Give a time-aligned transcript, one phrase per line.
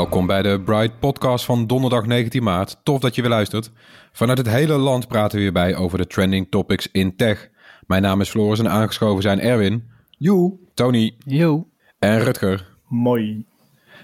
[0.00, 2.80] Welkom bij de Bright Podcast van donderdag 19 maart.
[2.82, 3.70] Tof dat je weer luistert.
[4.12, 7.48] Vanuit het hele land praten we weer bij over de trending topics in tech.
[7.86, 10.58] Mijn naam is Floris en aangeschoven zijn Erwin, Joe.
[10.74, 11.68] Tony Yo.
[11.98, 12.76] en Rutger.
[12.88, 13.46] Mooi.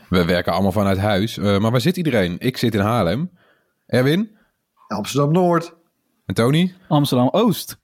[0.08, 2.36] We werken allemaal vanuit huis, eh, maar waar zit iedereen?
[2.38, 3.30] Ik zit in Haarlem.
[3.86, 4.30] Erwin
[4.88, 5.74] Amsterdam-Noord.
[6.26, 7.78] en Tony Amsterdam-Oost.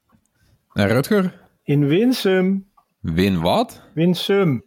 [0.73, 1.41] en Rutger.
[1.65, 2.67] In Winsum.
[3.01, 3.83] Win wat?
[3.95, 4.65] Winsum.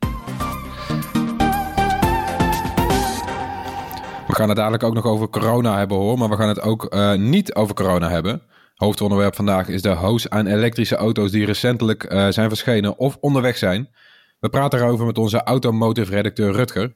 [4.36, 6.86] We gaan het dadelijk ook nog over corona hebben hoor, maar we gaan het ook
[6.86, 8.42] eh, niet over corona hebben.
[8.76, 13.58] Hoofdonderwerp vandaag is de hoos aan elektrische auto's die recentelijk eh, zijn verschenen of onderweg
[13.58, 13.90] zijn.
[14.40, 16.96] We praten erover met onze automotive-redacteur Rutger.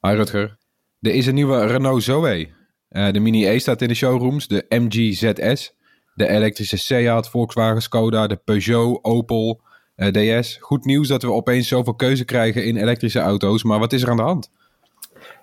[0.00, 0.56] Hi Rutger.
[1.00, 2.48] Er is een nieuwe Renault Zoe.
[2.88, 5.74] Eh, de Mini E staat in de showrooms, de MG ZS,
[6.14, 9.60] de elektrische Seat, Volkswagen, Skoda, de Peugeot, Opel,
[9.96, 10.56] DS.
[10.60, 14.10] Goed nieuws dat we opeens zoveel keuze krijgen in elektrische auto's, maar wat is er
[14.10, 14.50] aan de hand?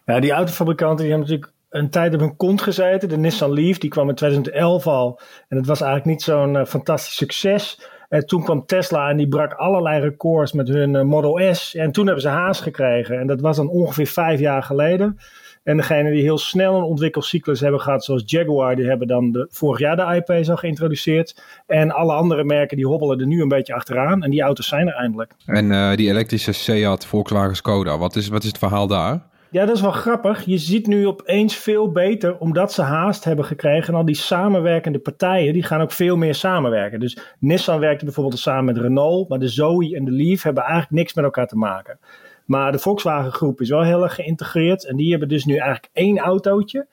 [0.06, 3.10] Ja, die autofabrikanten die hebben natuurlijk een tijd op hun kont gezeten.
[3.10, 5.20] De Nissan Leaf, die kwam in 2011 al.
[5.48, 7.88] En het was eigenlijk niet zo'n eh, fantastisch succes.
[8.10, 11.76] En toen kwam Tesla en die brak allerlei records met hun eh, Model S.
[11.76, 13.20] En toen hebben ze haast gekregen.
[13.20, 15.18] En dat was dan ongeveer vijf jaar geleden.
[15.64, 19.48] En degene die heel snel een ontwikkelcyclus hebben gehad, zoals Jaguar, die hebben dan de,
[19.50, 21.42] vorig jaar de I-Pace al geïntroduceerd.
[21.68, 24.24] En alle andere merken die hobbelen er nu een beetje achteraan.
[24.24, 25.34] En die auto's zijn er eindelijk.
[25.46, 29.32] En eh, die elektrische Seat, Volkswagen, Skoda, wat is, wat is het verhaal daar?
[29.54, 30.46] Ja, dat is wel grappig.
[30.46, 33.88] Je ziet nu opeens veel beter, omdat ze haast hebben gekregen.
[33.88, 37.00] En al die samenwerkende partijen, die gaan ook veel meer samenwerken.
[37.00, 39.30] Dus Nissan werkte bijvoorbeeld samen met Renault.
[39.30, 42.00] Maar de Zoe en de Leaf hebben eigenlijk niks met elkaar te maken.
[42.46, 44.86] Maar de Volkswagen groep is wel heel erg geïntegreerd.
[44.86, 46.88] En die hebben dus nu eigenlijk één autootje.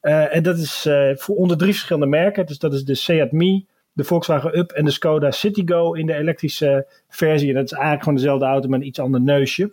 [0.00, 2.46] Eh, en dat is eh, voor onder drie verschillende merken.
[2.46, 6.14] Dus dat is de Seat Mii, de Volkswagen Up en de Skoda Citigo in de
[6.14, 7.48] elektrische versie.
[7.48, 9.72] En dat is eigenlijk gewoon dezelfde auto met een iets ander neusje.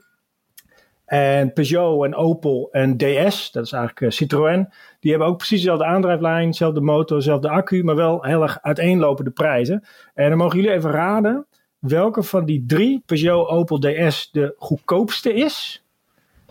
[1.11, 5.57] En Peugeot en Opel en DS, dat is eigenlijk eh, Citroën, die hebben ook precies
[5.57, 9.83] dezelfde aandrijflijn, dezelfde motor, dezelfde accu, maar wel heel erg uiteenlopende prijzen.
[10.13, 11.45] En dan mogen jullie even raden
[11.79, 15.83] welke van die drie, Peugeot, Opel, DS, de goedkoopste is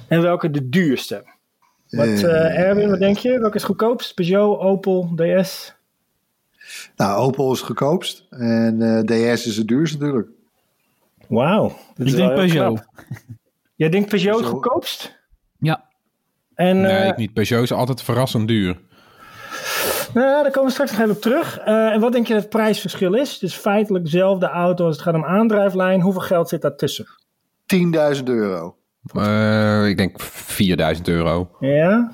[0.08, 1.24] en welke de duurste.
[1.88, 3.38] Wat, eh, Erwin, wat denk je?
[3.38, 4.14] Welke is goedkoopst?
[4.14, 5.74] Peugeot, Opel, DS?
[6.96, 10.28] Nou, Opel is goedkoopst en eh, DS is het duurst natuurlijk.
[11.28, 11.76] Wauw.
[11.94, 12.74] dat is Ik denk Peugeot.
[12.74, 12.88] knap.
[13.80, 14.60] Jij denkt Peugeot het Peugeot.
[14.62, 15.18] goedkoopst?
[15.58, 15.84] Ja.
[16.54, 17.32] En, Nee, eh, ik niet.
[17.32, 18.80] Peugeot is altijd verrassend duur.
[20.14, 21.58] Nou, daar komen we straks nog even op terug.
[21.58, 23.38] Eh, en wat denk je dat het prijsverschil is?
[23.38, 26.00] Dus feitelijk dezelfde auto als het gaat om aandrijflijn.
[26.00, 27.06] Hoeveel geld zit daartussen?
[27.66, 28.76] 10.000 euro.
[29.14, 31.50] Eh, ik denk 4000 euro.
[31.60, 32.10] Ja?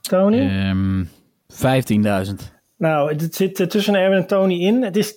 [0.00, 0.38] Tony?
[0.38, 1.04] Ehm
[1.48, 2.52] 15.000.
[2.78, 4.82] Nou, het zit eh, tussen Erwin en Tony in.
[4.82, 5.12] Het is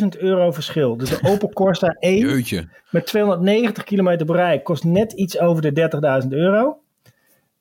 [0.00, 0.96] 12.000 euro verschil.
[0.96, 2.68] Dus de Opel Corsa 1 Jeutje.
[2.90, 5.90] met 290 kilometer bereik kost net iets over de
[6.22, 6.78] 30.000 euro.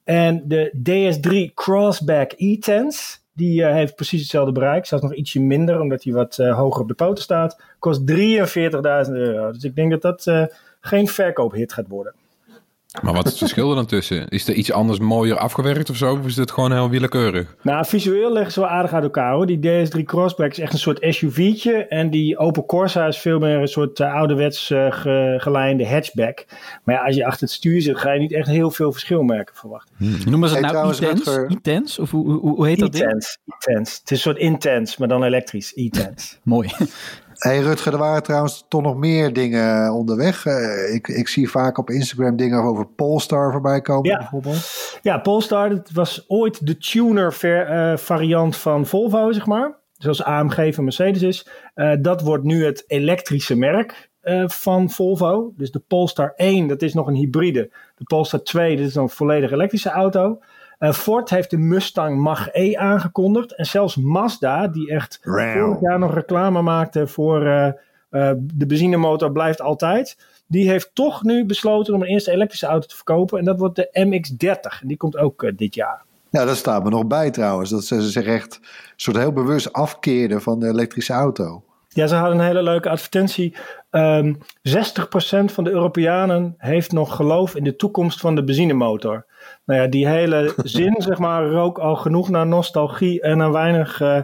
[0.04, 4.86] En de DS3 Crossback E-Tense, die eh, heeft precies hetzelfde bereik.
[4.86, 7.62] Zelfs nog ietsje minder, omdat hij wat eh, hoger op de poten staat.
[7.80, 9.52] Kost 43.000 euro.
[9.52, 10.50] Dus ik denk dat dat
[10.80, 12.14] geen verkoophit gaat worden.
[13.02, 14.28] Maar wat is het verschil er dan tussen?
[14.28, 16.12] Is er iets anders mooier afgewerkt of zo?
[16.14, 17.56] Of is dit gewoon heel willekeurig?
[17.62, 19.46] Nou, visueel leggen ze wel aardig uit elkaar hoor.
[19.46, 21.74] Die DS3 Crossback is echt een soort SUV'tje.
[21.88, 26.46] En die Opel Corsa is veel meer een soort uh, ouderwets uh, ge, gelijnde hatchback.
[26.84, 29.22] Maar ja, als je achter het stuur zit, ga je niet echt heel veel verschil
[29.24, 29.96] merken verwachten.
[29.98, 30.18] Hmm.
[30.30, 30.94] Noemen ze het Hey, nou?
[30.96, 32.02] Rutger- E-tense?
[32.02, 33.04] Of hoe, hoe, hoe heet dat ding?
[33.06, 33.38] E-tense.
[33.48, 33.92] E-tense.
[34.00, 35.72] Het is een soort intense, maar dan elektrisch.
[35.76, 36.36] E-tense.
[36.44, 36.70] Mooi.
[37.38, 40.46] Hey Rutger, er waren trouwens toch nog meer dingen onderweg.
[40.46, 44.18] Eh, ik, ik zie vaak op Instagram dingen over Polestar voorbij komen Ja.
[44.18, 44.98] bijvoorbeeld.
[45.02, 49.76] Ja, Polestar, dat was ooit de tuner ver, uh, variant van Volvo, zeg maar.
[49.98, 51.48] zoals AMG van Mercedes is.
[51.74, 55.54] Eh, dat wordt nu het elektrische merk eh, van Volvo.
[55.56, 57.72] Dus de Polestar 1, dat is nog een hybride.
[57.96, 60.40] De Polestar 2, dat is een volledig elektrische auto.
[60.78, 63.56] Eh, Ford heeft de Mustang Mach-E aangekondigd.
[63.56, 67.68] En zelfs Mazda, die echt vorig jaar nog reclame maakte voor eh,
[68.10, 70.18] eh, de benzinemotor blijft altijd.
[70.48, 73.40] Die heeft toch nu besloten om een eerste elektrische auto te verkopen.
[73.40, 74.82] En dat wordt de MX-30.
[74.82, 76.06] En die komt ook dit jaar.
[76.30, 77.70] Ja, dat staat me nog bij trouwens.
[77.70, 81.64] Dat ze zich echt een soort heel bewust afkeerden van de elektrische auto.
[81.98, 83.56] Ja, ze hadden een hele leuke advertentie.
[83.90, 89.26] Ehm 60% van de Europeanen heeft nog geloof in de toekomst van de benzinemotor.
[89.66, 94.02] Nou ja, die hele zin, zeg maar, rook al genoeg naar nostalgie en naar weinig
[94.02, 94.18] eh,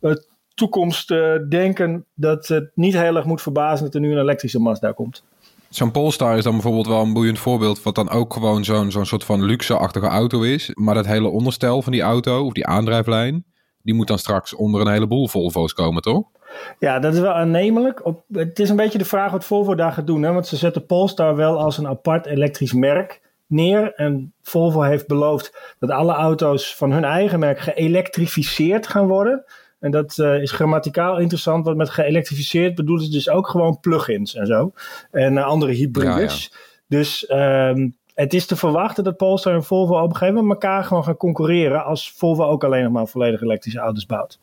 [0.00, 0.12] eh,
[0.54, 2.06] toekomstdenken.
[2.14, 5.24] dat het niet heel erg moet verbazen dat er nu een elektrische Mazda komt.
[5.68, 7.82] Zo'n Polestar is dan bijvoorbeeld wel een boeiend voorbeeld...
[7.82, 10.70] wat dan ook gewoon zo'n zo'n soort van luxe-achtige auto is.
[10.74, 13.44] Maar dat hele onderstel van die auto, of die aandrijflijn...
[13.82, 16.33] die moet dan straks onder een heleboel Volvo's komen, toch?
[16.78, 18.06] Ja, dat is wel aannemelijk.
[18.06, 20.22] Op, het is een beetje de vraag wat Volvo daar gaat doen.
[20.22, 20.32] Hè?
[20.32, 23.94] Want ze zetten Polestar wel als een apart elektrisch merk neer.
[23.94, 29.44] En Volvo heeft beloofd dat alle auto's van hun eigen merk geëlektrificeerd gaan worden.
[29.80, 34.34] En dat eh, is grammaticaal interessant, want met geëlektrificeerd bedoelen ze dus ook gewoon plugins
[34.34, 34.72] en zo.
[35.10, 36.52] En eh, andere hybrides.
[36.88, 40.84] Dus ehm, het is te verwachten dat Polestar en Volvo op een gegeven moment elkaar
[40.84, 41.84] gewoon gaan concurreren.
[41.84, 44.38] Als Volvo ook alleen nog maar volledig elektrische auto's bouwt.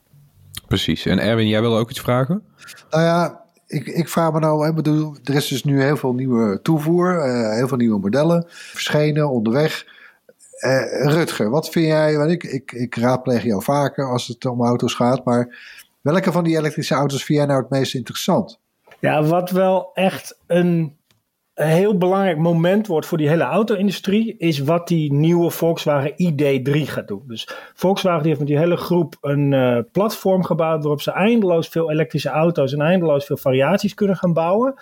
[0.68, 1.06] Precies.
[1.06, 2.44] En Erwin, jij wilde ook iets vragen?
[2.90, 6.14] Nou ja, ik, ik vraag me nou, ik bedoel, er is dus nu heel veel
[6.14, 9.86] nieuwe toevoer, eh, heel veel nieuwe modellen verschenen onderweg.
[10.58, 14.62] Eh, Rutger, wat vind jij, want ik, ik, ik raadpleeg jou vaker als het om
[14.62, 15.58] auto's gaat, maar
[16.02, 18.60] welke van die elektrische auto's vind jij nou het meest interessant?
[19.00, 20.98] Ja, wat wel echt een
[21.62, 26.72] een heel belangrijk moment wordt voor die hele auto-industrie, is wat die nieuwe Volkswagen ID3
[26.72, 27.24] gaat doen.
[27.28, 31.92] Dus Volkswagen heeft met die hele groep een eh, platform gebouwd waarop ze eindeloos veel
[31.92, 34.74] elektrische auto's en eindeloos veel variaties kunnen gaan bouwen.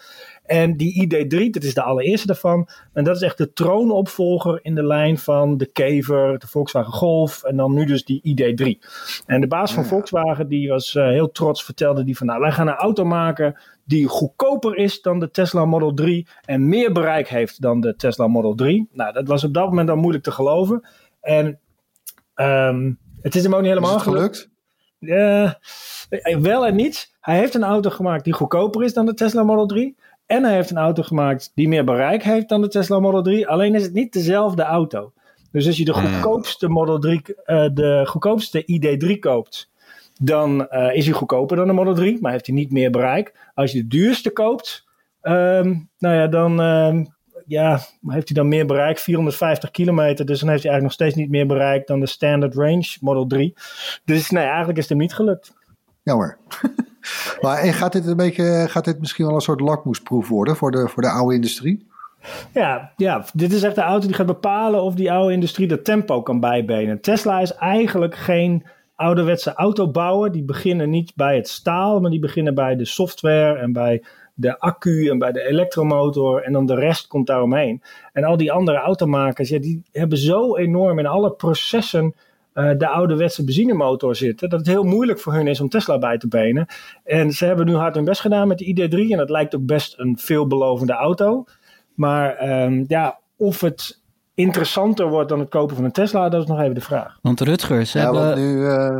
[0.49, 2.67] En die ID3, dat is de allereerste daarvan.
[2.93, 7.43] En dat is echt de troonopvolger in de lijn van de Kever, de Volkswagen Golf
[7.43, 8.87] en dan nu dus die ID3.
[9.25, 12.51] En de baas van Volkswagen, die was eh, heel trots, vertelde die van nou, wij
[12.51, 17.27] gaan een auto maken die goedkoper is dan de Tesla Model 3 en meer bereik
[17.27, 18.89] heeft dan de Tesla Model 3.
[18.91, 20.87] Nou, dat was op dat moment dan moeilijk te geloven.
[21.21, 21.59] En
[22.33, 22.91] ehm,
[23.21, 24.49] het is hem ook niet helemaal Is het gelukt?
[26.09, 27.15] eh, wel en niet.
[27.19, 29.97] Hij heeft een auto gemaakt die goedkoper is dan de Tesla Model 3.
[30.29, 33.47] En hij heeft een auto gemaakt die meer bereik heeft dan de Tesla Model 3.
[33.47, 35.13] Alleen is het niet dezelfde auto.
[35.51, 39.71] Dus als je de goedkoopste Model 3, eh, de goedkoopste ID3 koopt,
[40.21, 43.51] dan eh, is hij goedkoper dan de Model 3, maar heeft hij niet meer bereik.
[43.53, 44.85] Als je de duurste koopt,
[45.21, 47.05] ehm, nou ja, dan ehm,
[47.45, 50.25] ja, heeft hij dan meer bereik, 450 kilometer.
[50.25, 53.27] Dus dan heeft hij eigenlijk nog steeds niet meer bereik dan de Standard Range Model
[53.27, 53.53] 3.
[54.05, 55.53] Dus nee, eigenlijk is het hem niet gelukt.
[57.41, 60.71] Maar en gaat dit een beetje, gaat dit misschien wel een soort lakmoesproef worden voor
[60.71, 61.87] de, voor de oude industrie?
[62.53, 65.85] Ja, ja, dit is echt de auto die gaat bepalen of die oude industrie dat
[65.85, 67.01] tempo kan bijbenen.
[67.01, 68.65] Tesla is eigenlijk geen
[68.95, 70.31] ouderwetse autobouwer.
[70.31, 74.03] Die beginnen niet bij het staal, maar die beginnen bij de software en bij
[74.33, 76.41] de accu en bij de elektromotor.
[76.43, 77.81] En dan de rest komt daaromheen.
[78.13, 82.15] En al die andere automakers, ja, die hebben zo enorm in alle processen
[82.59, 84.49] eh, de ouderwetse benzinemotor zitten.
[84.49, 86.65] Dat het heel moeilijk voor hun is om Tesla bij te benen.
[87.03, 89.11] En ze hebben nu hard hun best gedaan met de ID3.
[89.11, 91.43] En dat lijkt ook best een veelbelovende auto.
[91.95, 94.01] Maar ehm, ja, of het
[94.33, 97.17] interessanter wordt dan het kopen van een Tesla, dat is nog even de vraag.
[97.21, 98.99] Want Rutger, ze Ja, hebben, want nu, eh,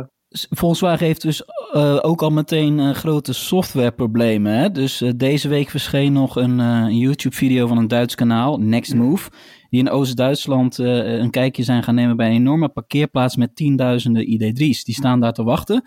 [0.50, 4.52] Volkswagen heeft dus eh, ook al meteen grote softwareproblemen.
[4.52, 4.70] Hè?
[4.70, 9.30] Dus deze week verscheen nog een, eh, een YouTube-video van een Duits kanaal, Next Move.
[9.70, 14.24] Die in Oost-Duitsland eh, een kijkje zijn gaan nemen bij een enorme parkeerplaats met tienduizenden
[14.24, 14.84] ID3's.
[14.84, 15.84] Die staan daar te wachten.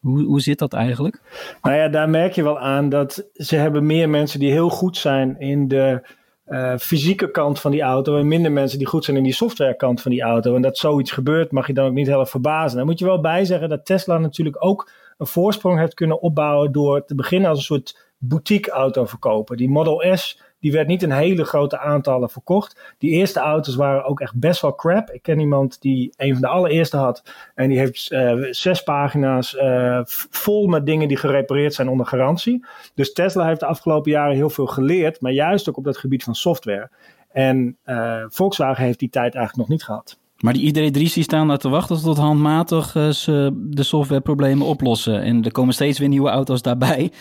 [0.00, 1.20] Hoe, hoe zit dat eigenlijk?
[1.62, 4.96] Nou ja, daar merk je wel aan dat ze hebben meer mensen die heel goed
[4.96, 9.16] zijn in de eh, fysieke kant van die auto en minder mensen die goed zijn
[9.16, 10.54] in die softwarekant van die auto.
[10.54, 12.76] En dat zoiets gebeurt mag je dan ook niet erg verbazen.
[12.76, 16.72] Daar moet je wel bij zeggen dat Tesla natuurlijk ook een voorsprong heeft kunnen opbouwen
[16.72, 19.56] door te beginnen als een soort boutique autoverkoper.
[19.56, 22.94] Die Model S die werd niet in hele grote aantallen verkocht.
[22.98, 25.10] Die eerste auto's waren ook echt best wel crap.
[25.10, 27.22] Ik ken iemand die een van de allereerste had.
[27.54, 32.64] En die heeft eh, zes pagina's eh, vol met dingen die gerepareerd zijn onder garantie.
[32.94, 35.20] Dus Tesla heeft de afgelopen jaren heel veel geleerd.
[35.20, 36.90] Maar juist ook op dat gebied van software.
[37.32, 40.18] En eh, Volkswagen heeft die tijd eigenlijk nog niet gehad.
[40.36, 45.22] Maar die ID3's die staan daar te wachten tot handmatig ze de softwareproblemen oplossen.
[45.22, 47.12] En er komen steeds weer nieuwe auto's daarbij.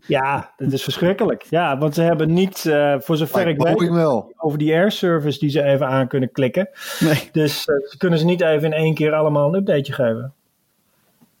[0.00, 1.42] Ja, dat is verschrikkelijk.
[1.42, 4.32] Ja, want ze hebben niet, eh, voor zover ik weet, wel.
[4.36, 6.68] over die air service die ze even aan kunnen klikken.
[7.00, 7.28] Nee.
[7.32, 10.32] Dus eh, ze kunnen ze niet even in één keer allemaal een updateje geven.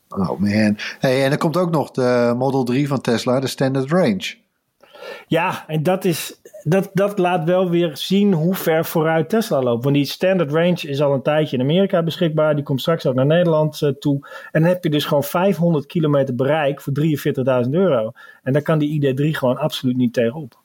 [0.08, 0.76] Oh man.
[0.98, 4.34] Hey, en er komt ook nog de Model 3 van Tesla, de Standard Range.
[5.26, 9.84] Ja, en dat, is, dat, dat laat wel weer zien hoe ver vooruit Tesla loopt.
[9.84, 12.54] Want die standard range is al een tijdje in Amerika beschikbaar.
[12.54, 14.28] Die komt straks ook naar Nederland uh, toe.
[14.52, 16.92] En dan heb je dus gewoon 500 kilometer bereik voor
[17.64, 18.12] 43.000 euro.
[18.42, 20.60] En daar kan die ID3 gewoon absoluut niet tegenop.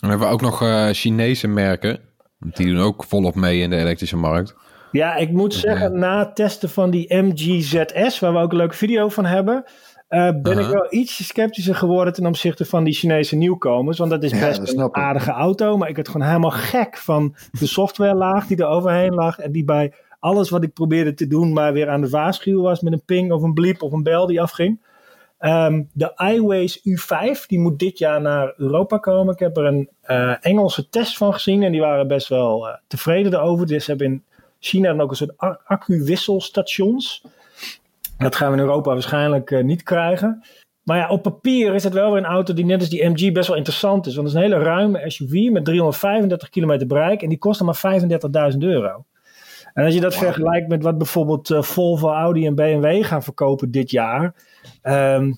[0.00, 1.98] Dan hebben we ook nog uh, Chinese merken.
[2.38, 4.54] Die doen ook volop mee in de elektrische markt.
[4.92, 8.76] Ja, ik moet zeggen, na het testen van die MGZS, waar we ook een leuke
[8.76, 9.64] video van hebben,
[10.10, 13.98] uh, ben ik wel iets sceptischer geworden ten opzichte van die Chinese nieuwkomers.
[13.98, 15.76] Want dat is best ja, dat een aardige auto.
[15.76, 19.38] Maar ik werd gewoon helemaal gek van de softwarelaag die er overheen lag.
[19.38, 22.80] En die bij alles wat ik probeerde te doen, maar weer aan de waarschuwen was
[22.80, 24.80] met een ping of een bliep of een bel die afging.
[25.40, 29.32] Um, de iWays U5, die moet dit jaar naar Europa komen.
[29.34, 32.74] Ik heb er een uh, Engelse test van gezien en die waren best wel uh,
[32.86, 33.66] tevreden erover.
[33.66, 34.24] Dus ze hebben in
[34.58, 37.24] China dan ook een soort accu-wisselstations.
[38.20, 40.44] Dat gaan we in Europa waarschijnlijk uh, niet krijgen.
[40.82, 43.32] Maar ja, op papier is het wel weer een auto die net als die MG
[43.32, 44.14] best wel interessant is.
[44.14, 47.80] Want het is een hele ruime SUV met 335 kilometer bereik en die kost maar
[48.52, 49.04] 35.000 euro.
[49.74, 53.70] En als je dat vergelijkt met wat bijvoorbeeld uh, Volvo, Audi en BMW gaan verkopen
[53.70, 54.34] dit jaar.
[54.82, 55.36] Um,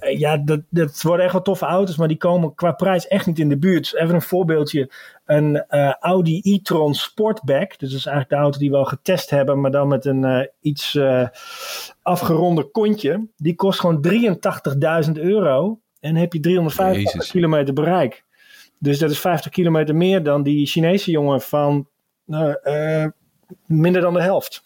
[0.00, 3.38] ja, dat, dat worden echt wel toffe auto's, maar die komen qua prijs echt niet
[3.38, 3.94] in de buurt.
[3.94, 4.90] Even een voorbeeldje.
[5.24, 7.78] Een uh, Audi e-tron Sportback.
[7.78, 10.22] Dus dat is eigenlijk de auto die we al getest hebben, maar dan met een
[10.22, 11.26] uh, iets uh,
[12.02, 13.26] afgeronder kontje.
[13.36, 14.06] Die kost gewoon
[15.06, 15.80] 83.000 euro.
[16.00, 17.30] En heb je 350 Jezus.
[17.30, 18.24] kilometer bereik.
[18.78, 21.88] Dus dat is 50 kilometer meer dan die Chinese jongen van
[23.66, 24.62] minder dan de helft.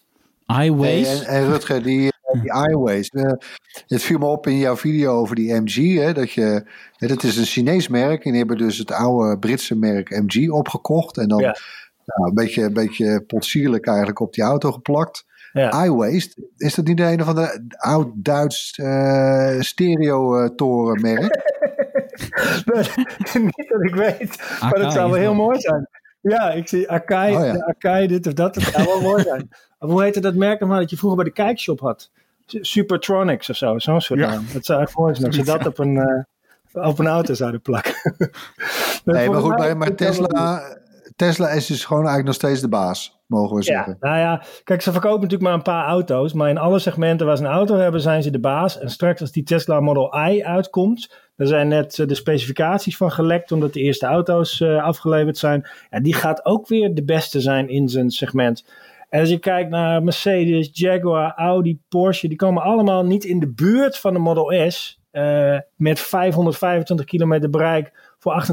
[0.63, 1.21] iWays?
[1.21, 2.13] en, en Rutger, die,
[2.43, 3.11] die iWays.
[3.13, 3.33] Uh,
[3.87, 5.99] het viel me op in jouw video over die MG.
[5.99, 8.25] Hè, dat, je, hè, dat is een Chinees merk.
[8.25, 11.17] En die hebben dus het oude Britse merk MG opgekocht.
[11.17, 11.57] En dan ja.
[12.05, 15.25] nou, een beetje, een beetje potsierlijk eigenlijk op die auto geplakt.
[15.53, 15.85] Ja.
[15.85, 21.23] iWays, is dat niet de een van de oud-Duits uh, stereo-torenmerk?
[23.35, 25.89] niet dat ik weet, maar dat zou wel heel mooi zijn.
[26.21, 27.65] Ja, ik zie Akai, oh, ja.
[27.67, 28.55] Akai dit of dat.
[28.55, 29.49] Dat zou wel mooi zijn.
[29.79, 32.11] Hoe heette dat merk nog maar dat je vroeger bij de kijkshop had?
[32.47, 34.31] Supertronics of zo, zo'n soort ja.
[34.31, 34.47] naam.
[34.53, 35.95] Dat zou echt mooi zijn als ze dat op een,
[36.73, 37.95] uh, op een auto zouden plakken.
[39.05, 40.63] nee, maar goed, maar, maar Tesla,
[41.17, 43.97] Tesla is dus gewoon eigenlijk nog steeds de baas, mogen we zeggen.
[44.01, 47.27] Ja, nou ja, kijk, ze verkopen natuurlijk maar een paar auto's, maar in alle segmenten
[47.27, 48.79] waar ze een auto hebben, zijn ze de baas.
[48.79, 53.53] En straks als die Tesla Model I uitkomt, er zijn net de specificaties van gelekt,
[53.53, 55.69] omdat de eerste auto's uh, afgeleverd zijn.
[55.91, 58.65] Ja, die gaat ook weer de beste zijn in zijn segment.
[59.15, 63.49] En als je kijkt naar Mercedes, Jaguar, Audi, Porsche, die komen allemaal niet in de
[63.49, 65.01] buurt van de Model S.
[65.13, 68.45] Uh, met 525 kilometer bereik voor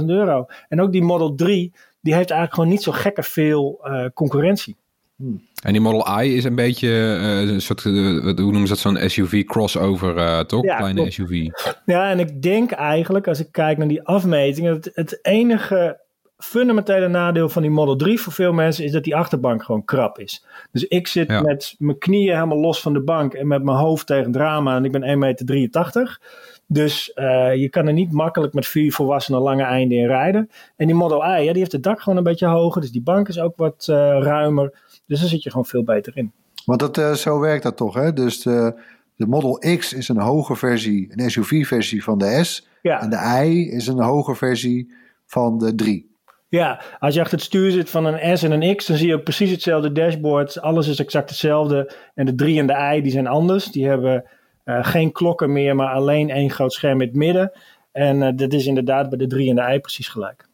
[0.00, 0.46] 88.000 euro.
[0.68, 4.76] En ook die Model 3, die heeft eigenlijk gewoon niet zo gekke veel uh, concurrentie.
[5.16, 5.42] Hmm.
[5.62, 9.08] En die Model I is een beetje uh, een soort, hoe noemen ze dat, zo'n
[9.08, 10.64] SUV crossover, toch?
[10.64, 11.12] Ja, Kleine klopt.
[11.12, 11.46] SUV.
[11.86, 16.06] Ja, en ik denk eigenlijk, als ik kijk naar die afmetingen, het, het enige
[16.38, 20.18] fundamentele nadeel van die Model 3 voor veel mensen is dat die achterbank gewoon krap
[20.18, 20.44] is.
[20.72, 21.40] Dus ik zit ja.
[21.40, 24.68] met mijn knieën helemaal los van de bank en met mijn hoofd tegen het raam
[24.68, 26.20] en ik ben 1,83 meter.
[26.66, 30.50] Dus uh, je kan er niet makkelijk met vier volwassenen lange einden in rijden.
[30.76, 33.02] En die Model I, ja, die heeft het dak gewoon een beetje hoger, dus die
[33.02, 34.78] bank is ook wat uh, ruimer.
[35.06, 36.32] Dus daar zit je gewoon veel beter in.
[36.64, 38.12] Want dat, uh, zo werkt dat toch, hè?
[38.12, 38.80] Dus de,
[39.16, 42.68] de Model X is een hoge versie, een SUV-versie van de S.
[42.82, 43.00] Ja.
[43.00, 44.92] En de I is een hoge versie
[45.26, 46.16] van de 3.
[46.48, 49.06] Ja, als je achter het stuur zit van een S en een X, dan zie
[49.06, 50.60] je ook precies hetzelfde dashboard.
[50.60, 51.92] Alles is exact hetzelfde.
[52.14, 53.64] En de 3 en de I die zijn anders.
[53.64, 54.24] Die hebben
[54.64, 57.52] uh, geen klokken meer, maar alleen één groot scherm in het midden.
[57.92, 60.48] En uh, dat is inderdaad bij de 3 en de I precies gelijk.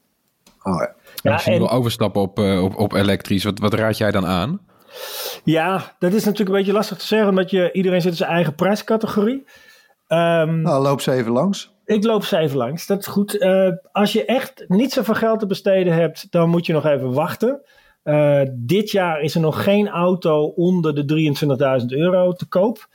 [0.63, 0.95] Oh ja.
[1.23, 4.11] ja als je en, wil overstappen op, uh, op, op elektrisch, wat, wat raad jij
[4.11, 4.61] dan aan?
[5.45, 8.31] Ja, dat is natuurlijk een beetje lastig te zeggen, omdat je, iedereen zit in zijn
[8.31, 9.45] eigen prijscategorie.
[10.09, 11.74] Um, nou, loop ze even langs.
[11.85, 13.35] Ik loop ze even langs, dat is goed.
[13.35, 17.13] Uh, als je echt niet zoveel geld te besteden hebt, dan moet je nog even
[17.13, 17.63] wachten.
[18.05, 21.33] Uh, dit jaar is er nog geen auto onder de
[21.81, 22.89] 23.000 euro te koop.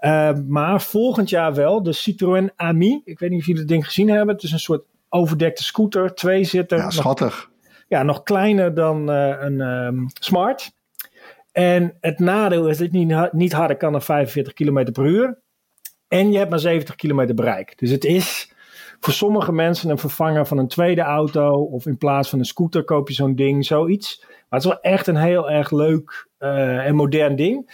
[0.00, 3.00] Uh, maar volgend jaar wel, de Citroën Ami.
[3.04, 4.34] Ik weet niet of jullie het ding gezien hebben.
[4.34, 6.78] Het is een soort overdekte scooter, twee zitter.
[6.78, 7.48] Ja, schattig.
[7.48, 10.74] Nog, ja, nog kleiner dan een um, Smart.
[11.52, 15.38] En het nadeel is dat het niet, niet harder kan dan 45 km per uur.
[16.08, 17.78] En je hebt maar 70 kilometer bereik.
[17.78, 18.54] Dus het is
[19.00, 21.50] voor sommige mensen een vervanger van een tweede auto.
[21.50, 24.18] Of in plaats van een scooter koop je zo'n ding, zoiets.
[24.20, 27.70] Maar het is wel echt een heel erg leuk uh, en modern ding.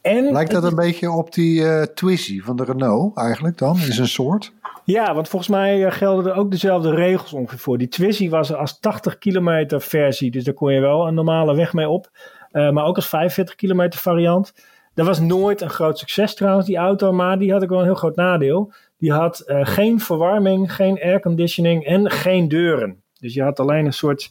[0.00, 3.76] En Lijkt dat een beetje op die uh, Twizy van de Renault eigenlijk dan?
[3.76, 4.52] Is een soort?
[4.84, 7.78] Ja, want volgens mij uh, gelden er ook dezelfde regels ongeveer voor.
[7.78, 10.30] Die Twizy was er als 80 kilometer versie.
[10.30, 12.10] Dus daar kon je wel een normale weg mee op.
[12.50, 14.52] maar ook als 45 kilometer variant.
[14.96, 17.84] Dat was nooit een groot succes trouwens, die auto, maar die had ook wel een
[17.84, 18.72] heel groot nadeel.
[18.98, 23.02] Die had eh, geen verwarming, geen airconditioning en geen deuren.
[23.20, 24.30] Dus je had alleen een soort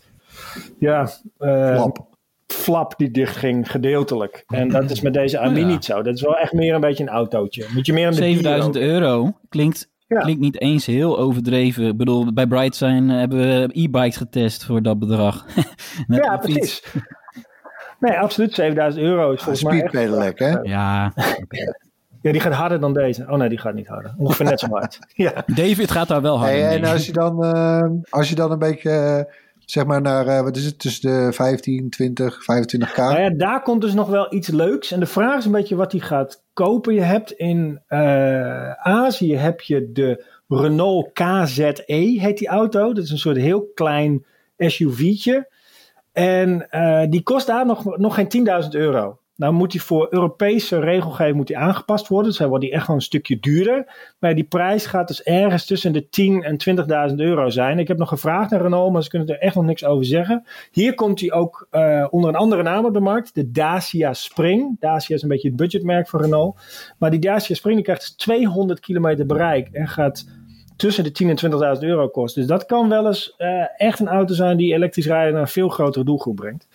[0.80, 1.02] ja,
[1.40, 2.08] uh, Flap.
[2.48, 4.44] flap die dicht ging, gedeeltelijk.
[4.48, 5.66] En dat is met deze AMI Ja.
[5.68, 6.02] niet zo.
[6.02, 7.66] Dat is wel echt meer een beetje een autootje.
[7.74, 10.20] Moet je meer aan de 7000 dieren euro klinkt, Ja.
[10.20, 11.88] klinkt niet eens heel overdreven.
[11.88, 15.46] Ik bedoel, bij Brightsign eh, hebben we e-bikes getest voor dat bedrag.
[16.08, 16.84] Ja, precies.
[18.00, 18.54] Nee, absoluut.
[18.54, 19.78] 7000 euro is volgens mij.
[19.88, 20.50] Speed hè?
[20.62, 21.14] Ja,
[22.22, 23.26] Ja, die gaat harder dan deze.
[23.30, 24.14] Oh nee, die gaat niet harder.
[24.18, 25.00] Ongeveer net zo hard.
[25.14, 25.44] Ja.
[25.46, 26.78] David gaat daar wel hard Hey, mee.
[26.78, 29.34] en als je dan, eh, als je dan een beetje, eh,
[29.66, 32.98] zeg maar naar, eh, wat is het, tussen de 15, 20, 25k?
[32.98, 34.92] Nou ja, daar komt dus nog wel iets leuks.
[34.92, 36.94] En de vraag is een beetje wat hij gaat kopen.
[36.94, 41.84] Je hebt in eh, Azië heb je de Renault KZE,
[42.20, 42.94] heet die auto.
[42.94, 44.26] Dat is een soort heel klein
[44.58, 45.48] SUV'tje.
[46.16, 49.20] En eh, die kost daar nog, nog geen 10.000 euro.
[49.36, 52.30] Nou moet die voor Europese regelgeving moet die aangepast worden.
[52.30, 54.14] Dus dan wordt die echt wel een stukje duurder.
[54.20, 57.80] Maar die prijs gaat dus ergens tussen de 10 en 20.000 euro zijn.
[57.80, 60.46] Ik heb nog gevraagd naar Renault, maar ze kunnen er echt nog niks over zeggen.
[60.72, 63.36] Hier komt hij ook eh, onder een andere naam op de markt.
[63.36, 64.80] De Dacia Spring.
[64.80, 66.60] Dacia is een beetje het budgetmerk voor Renault.
[66.98, 69.70] Maar die Dacia Spring die krijgt dus 200 kilometer bereik.
[69.72, 70.26] En gaat
[70.76, 72.42] tussen de 10 en 20.000 euro kosten.
[72.42, 75.48] Dus dat kan wel eens eh, echt een auto zijn die elektrisch rijden naar een
[75.48, 76.68] veel grotere doelgroep brengt.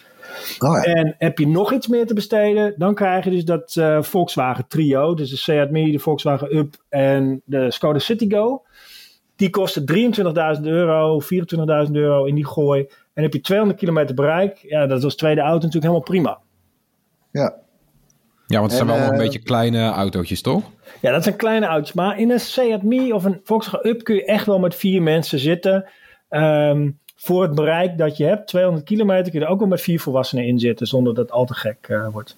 [0.58, 0.94] Oh, ja.
[0.94, 4.64] En heb je nog iets meer te besteden, dan krijg je dus dat eh, Volkswagen
[4.68, 5.14] Trio.
[5.14, 8.62] Dus de Seat Mii, de Volkswagen Up en de Skoda Citigo.
[9.36, 9.84] Die kosten
[10.56, 11.20] 23.000 euro,
[11.86, 12.86] 24.000 euro in die gooi.
[13.14, 14.58] En heb je 200 kilometer bereik.
[14.58, 16.38] Ja, dat is als tweede auto natuurlijk helemaal prima.
[17.30, 17.68] ja.
[18.50, 20.62] Ja, want het zijn wel nog een eh, beetje kleine autootjes, toch?
[21.00, 21.92] Ja, dat zijn kleine auto's.
[21.92, 25.02] Maar in een Seat Mii of een Volkswagen Up kun je echt wel met vier
[25.02, 25.84] mensen zitten.
[26.28, 29.80] Ehm, voor het bereik dat je hebt, 200 kilometer, kun je er ook wel met
[29.80, 30.86] vier volwassenen in zitten.
[30.86, 32.36] Zonder dat het al te gek eh, wordt.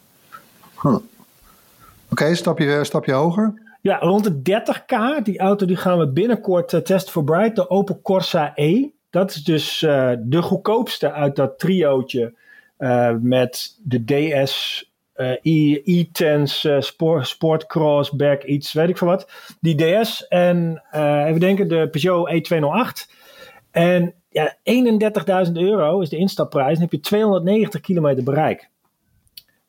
[2.11, 3.55] Oké, stapje, stapje hoger.
[3.81, 5.23] Ja, rond de 30k.
[5.23, 7.57] Die auto die gaan we binnenkort eh, testen voor Bright.
[7.57, 8.87] De Opel Corsa E.
[9.11, 12.35] Dat is dus eh, de goedkoopste uit dat triootje.
[12.77, 19.09] eh, met de DS eh, E- E-Tense eh, Sport, Sportcross Back iets, weet ik veel
[19.09, 19.31] wat.
[19.61, 23.11] Die DS en eh, even denken, de Peugeot E208.
[23.70, 24.57] En ja,
[25.46, 26.72] 31.000 euro is de instapprijs.
[26.72, 28.70] Dan heb je 290 kilometer bereik.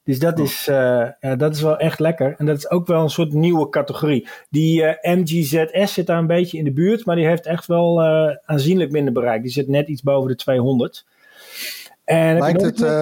[0.03, 2.35] Dus dat is, eh, ja, dat is wel echt lekker.
[2.37, 4.27] En dat is ook wel een soort nieuwe categorie.
[4.49, 8.03] Die MGZS zit daar een beetje in de buurt, maar die heeft echt wel
[8.45, 9.41] aanzienlijk minder bereik.
[9.41, 11.05] Die zit net iets boven de 200.
[12.05, 12.99] En Lijkt het, eh,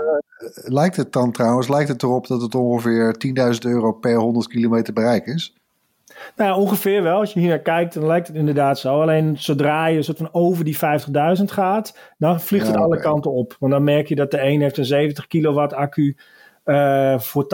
[0.64, 4.94] lijkt het dan trouwens, lijkt het erop dat het ongeveer 10.000 euro per 100 kilometer
[4.94, 5.56] bereik is?
[6.36, 7.20] Nou, ongeveer wel.
[7.20, 9.02] Als je hier naar kijkt, dan lijkt het inderdaad zo.
[9.02, 13.32] Alleen zodra je soort van over die 50.000 gaat, dan vliegt Ja, het alle kanten
[13.32, 13.56] op.
[13.60, 16.18] Want dan merk je dat de een heeft een 70 kilowatt accu
[16.64, 17.48] eh, voor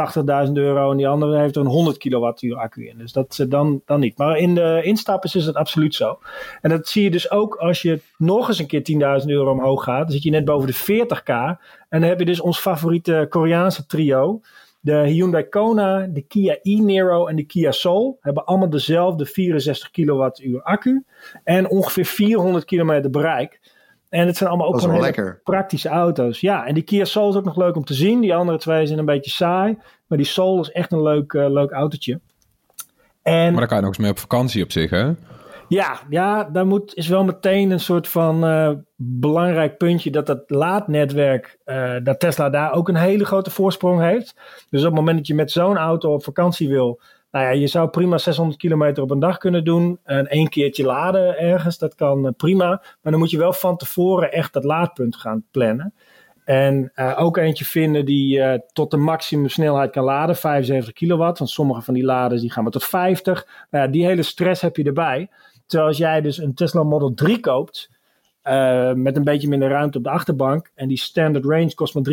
[0.48, 2.98] 80.000 euro en die andere heeft er een 100 kilowattuur accu in.
[2.98, 4.18] Dus dat eh, dan, dan niet.
[4.18, 6.20] Maar in de instappers is het absoluut zo.
[6.62, 9.84] En dat zie je dus ook als je nog eens een keer 10.000 euro omhoog
[9.84, 10.02] gaat.
[10.02, 11.60] Dan zit je net boven de 40k.
[11.90, 14.42] En dan heb je dus ons favoriete Koreaanse trio.
[14.80, 20.62] De Hyundai Kona, de Kia e-Niro en de Kia Soul hebben allemaal dezelfde 64 kilowattuur
[20.62, 21.04] accu
[21.44, 23.60] en ongeveer 400 kilometer bereik.
[24.10, 26.40] En het zijn allemaal ook gewoon hele praktische auto's.
[26.40, 28.22] Ja, en die Kia Soul is ook nog leuk om te zien.
[28.22, 31.50] Die andere twee zijn een beetje saai, maar die Soul is echt een leuk, eh,
[31.50, 32.20] leuk autootje.
[33.22, 35.12] En Maar daar kan je nog eens mee op vakantie op zich, hè?
[35.68, 40.44] ja, ja, daar moet, is wel meteen een soort van eh, belangrijk puntje dat dat
[40.48, 44.36] laadnetwerk, eh, dat Tesla daar ook een hele grote voorsprong heeft.
[44.70, 47.68] Dus op het moment dat je met zo'n auto op vakantie wil, nou ja, je
[47.68, 50.00] zou prima 600 kilometer op een dag kunnen doen.
[50.04, 52.68] En één keertje laden ergens, dat kan eh, prima.
[53.02, 55.94] Maar dan moet je wel van tevoren echt dat laadpunt gaan plannen.
[56.46, 61.40] En eh, ook eentje vinden die eh, tot de maximum snelheid kan laden, 75 kilowatt.
[61.40, 63.48] Want sommige van die laders die gaan maar tot 50.
[63.70, 65.30] Nou ja, die hele stress heb je erbij.
[65.66, 67.90] Terwijl als jij dus een Tesla Model 3 koopt,
[68.48, 72.04] eh, met een beetje minder ruimte op de achterbank, en die standard range kost maar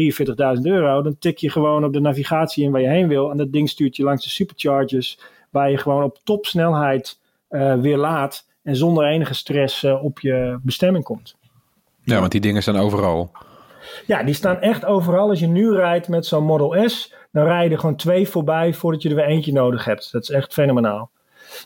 [0.56, 3.30] 43.000 euro, dan tik je gewoon op de navigatie in waar je heen wil.
[3.30, 5.18] En dat ding stuurt je langs de superchargers,
[5.50, 7.18] waar je gewoon op topsnelheid
[7.48, 8.46] eh weer laat.
[8.62, 11.36] En zonder enige stress eh, op je bestemming komt.
[12.02, 13.30] Ja, want die dingen zijn overal.
[14.06, 15.28] Ja, die staan echt overal.
[15.28, 18.74] Als je nu rijdt met zo'n Model S, dan rij je er gewoon twee voorbij
[18.74, 20.12] voordat je er weer eentje nodig hebt.
[20.12, 21.10] Dat is echt fenomenaal.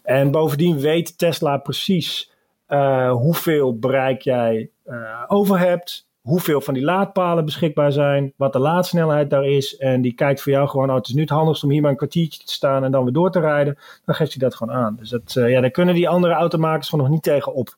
[0.02, 2.30] En bovendien weet Tesla precies
[2.68, 8.58] eh, hoeveel bereik jij eh, over hebt, hoeveel van die laadpalen beschikbaar zijn, wat de
[8.58, 9.76] laadsnelheid daar is.
[9.76, 11.90] En die kijkt voor jou gewoon, oh, het is nu het handigst om hier maar
[11.90, 13.78] een kwartiertje te staan en dan weer door te rijden.
[14.04, 14.96] Dan geeft hij dat gewoon aan.
[14.96, 17.76] Dus dat, eh, ja, daar kunnen die andere automakers gewoon nog niet tegen op.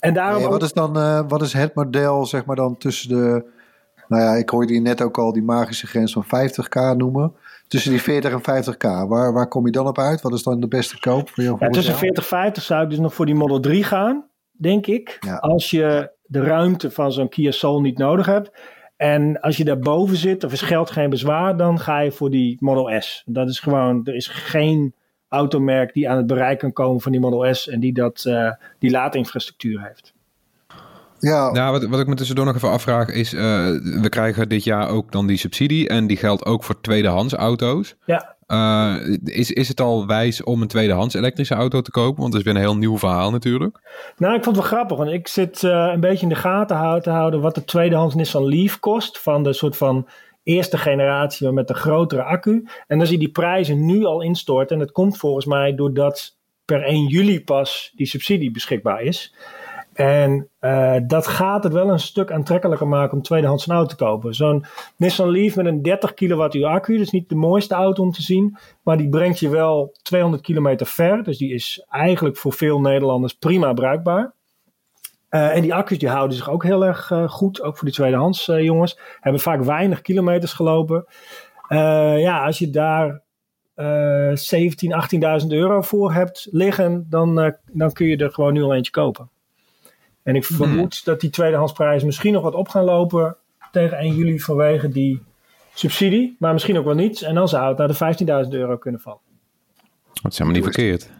[0.00, 0.92] En daarom wat is dan
[1.28, 3.44] wat is het model, zeg maar dan tussen de.
[4.08, 7.34] Nou ja, ik hoorde je net ook al die magische grens van 50k noemen.
[7.70, 9.08] Tussen die 40 en 50k.
[9.08, 10.20] Waar, waar kom je dan op uit?
[10.20, 11.56] Wat is dan de beste koop voor jou?
[11.60, 14.86] Ja, tussen 40 en 50 zou ik dus nog voor die Model 3 gaan, denk
[14.86, 15.16] ik.
[15.20, 15.36] Ja.
[15.36, 18.50] Als je de ruimte van zo'n Kia Soul niet nodig hebt.
[18.96, 22.56] En als je daarboven zit, of is geld geen bezwaar, dan ga je voor die
[22.60, 23.22] Model S.
[23.26, 24.94] Dat is gewoon, er is geen
[25.28, 28.52] automerk die aan het bereik kan komen van die Model S en die dat, eh,
[28.78, 30.14] die laadinfrastructuur heeft.
[31.20, 33.40] Ja, Nou, wat, wat ik me tussendoor nog even afvraag is, eh,
[34.00, 37.96] we krijgen dit jaar ook dan die subsidie en die geldt ook voor tweedehands auto's.
[38.04, 42.20] Ja, Eh, is, is het al wijs om een tweedehands elektrische auto te kopen?
[42.20, 43.80] Want dat is weer een heel nieuw verhaal natuurlijk.
[44.16, 47.02] Nou, ik vond het wel grappig, want ik zit eh, een beetje in de gaten
[47.02, 49.18] te houden wat de tweedehands Nissan Leaf kost.
[49.18, 50.08] Van de soort van
[50.42, 52.64] eerste generatie, maar met de grotere accu.
[52.86, 54.76] En dan zie je die prijzen nu al instorten.
[54.76, 59.34] En dat komt volgens mij doordat per 1 juli pas die subsidie beschikbaar is.
[60.00, 64.04] En eh, dat gaat het wel een stuk aantrekkelijker maken om tweedehands een auto te
[64.04, 64.34] kopen.
[64.34, 64.64] Zo'n
[64.96, 68.22] Nissan Leaf met een 30 kilowattuur accu, dat is niet de mooiste auto om te
[68.22, 68.56] zien.
[68.82, 71.22] Maar die brengt je wel 200 kilometer ver.
[71.22, 74.34] Dus die is eigenlijk voor veel Nederlanders prima bruikbaar.
[75.28, 77.96] Eh, en die accu's die houden zich ook heel erg eh, goed, ook voor die
[77.96, 78.98] tweedehands eh, jongens.
[79.20, 81.04] Hebben vaak weinig kilometers gelopen.
[81.68, 83.22] Ja, als je daar
[83.74, 84.92] eh 17,
[85.42, 89.30] 18.000 euro voor hebt liggen, dan, dan kun je er gewoon nu al eentje kopen.
[90.22, 93.36] En ik vermoed dat die tweedehandsprijzen misschien nog wat op gaan lopen
[93.72, 95.22] tegen 1 juli vanwege die
[95.74, 96.36] subsidie.
[96.38, 97.22] Maar misschien ook wel niet.
[97.22, 99.20] En dan zou het naar de 15.000 euro kunnen vallen.
[100.22, 101.10] Dat is helemaal niet verkeerd.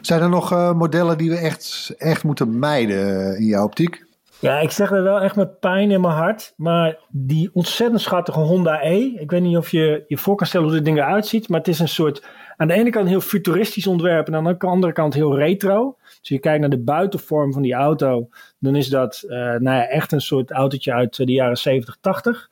[0.00, 4.04] zijn er nog eh, modellen die we echt, echt moeten mijden eh, in jouw optiek?
[4.38, 6.52] Ja, ik zeg dat wel echt met pijn in mijn hart.
[6.56, 8.96] Maar die ontzettend schattige Honda E.
[8.96, 11.48] Ik weet niet of je je voor kan stellen hoe dit ding eruit ziet.
[11.48, 12.24] Maar het is een soort.
[12.56, 14.26] Aan de ene kant heel futuristisch ontwerp.
[14.26, 15.96] En aan de andere kant heel retro.
[16.26, 18.28] Dus je kijkt naar de buitenvorm van die auto.
[18.58, 21.96] Dan is dat eh, nou ja, echt een soort autootje uit eh, de jaren 70,
[22.00, 22.50] 80.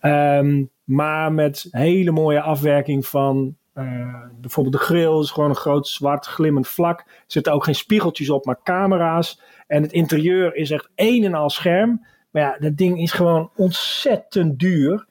[0.00, 3.56] Ehm, maar met hele mooie afwerking van.
[3.72, 7.00] eh, bijvoorbeeld de grill is gewoon een groot zwart glimmend vlak.
[7.00, 9.40] Er zitten ook geen spiegeltjes op, maar camera's.
[9.66, 12.06] En het interieur is echt één en al scherm.
[12.30, 15.06] Maar ja, dat ding is gewoon ontzettend duur.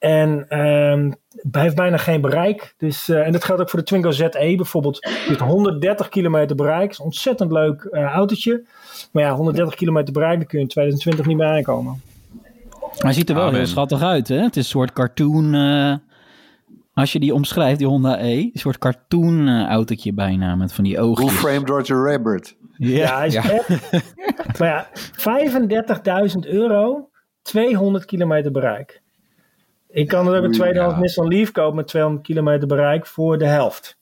[0.00, 1.10] En ehm,
[1.50, 2.74] hij heeft bijna geen bereik.
[2.78, 5.00] Dus, eh, en dat geldt ook voor de Twingo ZE bijvoorbeeld.
[5.02, 6.90] Die heeft 130 kilometer bereik.
[6.90, 8.64] Is een ontzettend leuk eh, autootje.
[9.12, 12.02] Maar ja, 130 kilometer bereik, daar kun je in 2020 niet meer aankomen.
[12.98, 13.56] Hij ziet er wel Amen.
[13.58, 14.36] heel schattig uit, hè?
[14.42, 15.54] Het is een soort cartoon.
[15.54, 15.94] eh,
[16.94, 20.84] als je die omschrijft, die Honda E, een soort cartoon eh, autootje bijna met van
[20.84, 21.32] die Who oogjes.
[21.32, 22.56] framed Roger Rabbit?
[22.76, 23.42] Ja, hij is Ja.
[23.50, 23.68] echt.
[24.58, 24.88] maar ja,
[26.32, 27.08] 35.000 euro,
[27.42, 29.02] 200 kilometer bereik.
[29.92, 31.00] Ik kan er ook een tweedehands ja.
[31.00, 33.98] Nissan Leaf kopen met 200 kilometer bereik voor de helft.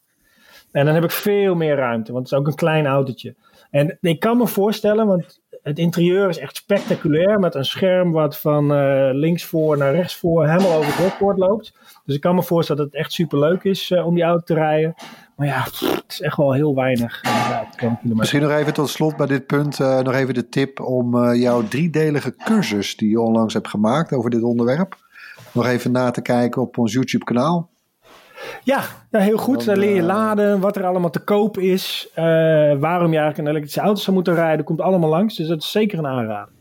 [0.72, 3.34] En dan heb ik veel meer ruimte, want het is ook een klein autootje.
[3.70, 7.38] En ik kan me voorstellen, want het interieur is echt spectaculair.
[7.38, 11.38] Met een scherm wat van eh, links voor naar rechts voor helemaal over het dashboard
[11.38, 11.72] loopt.
[12.04, 14.44] Dus ik kan me voorstellen dat het echt super leuk is eh, om die auto
[14.44, 14.94] te rijden.
[15.36, 17.20] Maar ja, pff, het is echt wel heel weinig.
[17.22, 18.16] ja, 200 kilometer.
[18.16, 21.62] Misschien nog even tot slot bij dit punt eh, nog even de tip om jouw
[21.62, 25.07] driedelige cursus die je onlangs hebt gemaakt over dit onderwerp.
[25.52, 27.70] Nog even na te kijken op ons YouTube kanaal.
[28.64, 29.56] Ja, ja, heel goed.
[29.56, 32.08] Dan, Dan leer je eh, laden, wat er allemaal te koop is.
[32.14, 32.24] eh,
[32.78, 34.64] waarom je eigenlijk een elektrische auto zou moeten rijden.
[34.64, 35.36] Komt allemaal langs.
[35.36, 36.52] Dus dat is zeker een aanrader.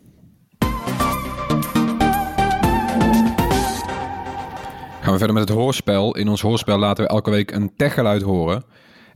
[5.01, 6.15] Gaan we verder met het hoorspel.
[6.15, 8.63] In ons hoorspel laten we elke week een techgeluid horen.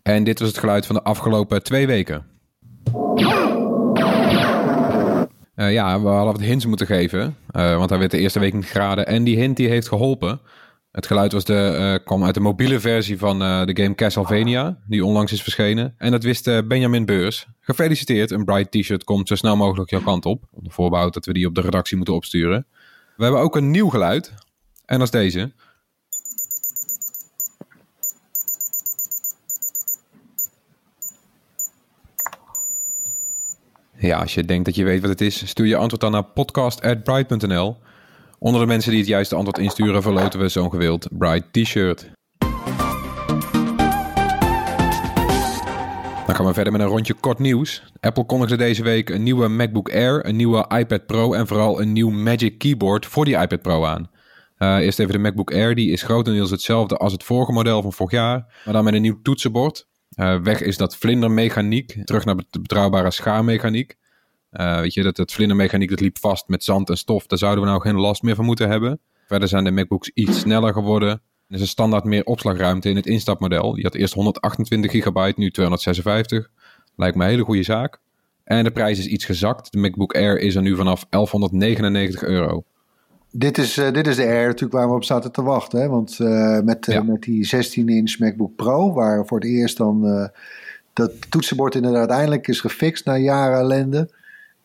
[0.04, 2.26] En dit was het geluid van de afgelopen twee weken.
[5.62, 7.36] Eh, ja, we hadden wat hints moeten geven.
[7.52, 9.08] eh, want hij werd de eerste week niet geraden.
[9.08, 10.42] En die hint die heeft geholpen.
[10.92, 14.78] Het geluid was de, eh, kwam uit de mobiele versie van de game Castlevania.
[14.88, 15.94] Die onlangs is verschenen.
[15.98, 17.48] En dat wist Benjamin Beurs.
[17.60, 20.44] Gefeliciteerd, een Bright T-shirt komt zo snel mogelijk jouw kant op.
[20.52, 22.68] Onder voorbehoud dat we die op de redactie moeten opsturen.
[23.18, 24.34] We hebben ook een nieuw geluid.
[24.86, 25.52] En dat is deze.
[34.02, 36.24] Ja, als je denkt dat je weet wat het is, stuur je antwoord dan naar
[36.24, 37.78] podcast.bright.nl.
[38.40, 42.12] Onder de mensen die het juiste antwoord insturen, verloten we zo'n gewild Bright T-shirt.
[46.26, 47.84] Dan gaan we verder met een rondje kort nieuws.
[48.00, 51.92] Apple kondigde deze week een nieuwe MacBook Air, een nieuwe iPad Pro en vooral een
[51.92, 54.10] nieuw Magic Keyboard voor die iPad Pro aan.
[54.58, 57.94] Eh, eerst even de MacBook Air, die is grotendeels hetzelfde als het vorige model van
[57.94, 59.90] vorig jaar, maar dan met een nieuw toetsenbord.
[60.16, 63.98] Eh, weg is dat vlindermechaniek, terug naar de betrouwbare schaarmechaniek.
[64.50, 67.64] Eh, weet je, dat het vlindermechaniek dat liep vast met zand en stof, daar zouden
[67.64, 69.00] we nou geen last meer van moeten hebben.
[69.28, 71.10] Verder zijn de MacBooks iets sneller geworden.
[71.10, 73.74] Er is een standaard meer opslagruimte in het instapmodel.
[73.74, 76.50] Die had eerst 128 gigabyte, nu 256.
[76.96, 78.00] Lijkt me een hele goede zaak.
[78.44, 79.72] En de prijs is iets gezakt.
[79.72, 82.64] De MacBook Air is er nu vanaf 1199 euro.
[83.32, 85.82] Dit is, eh, dit is de Air natuurlijk waar we op zaten te wachten.
[85.82, 85.88] Hè?
[85.88, 87.04] Want eh, met, eh, Ja.
[87.04, 90.26] met die 16-inch MacBook Pro, waar voor het eerst dan eh,
[90.94, 94.10] dat toetsenbord inderdaad eindelijk is gefixt na jaren ellende,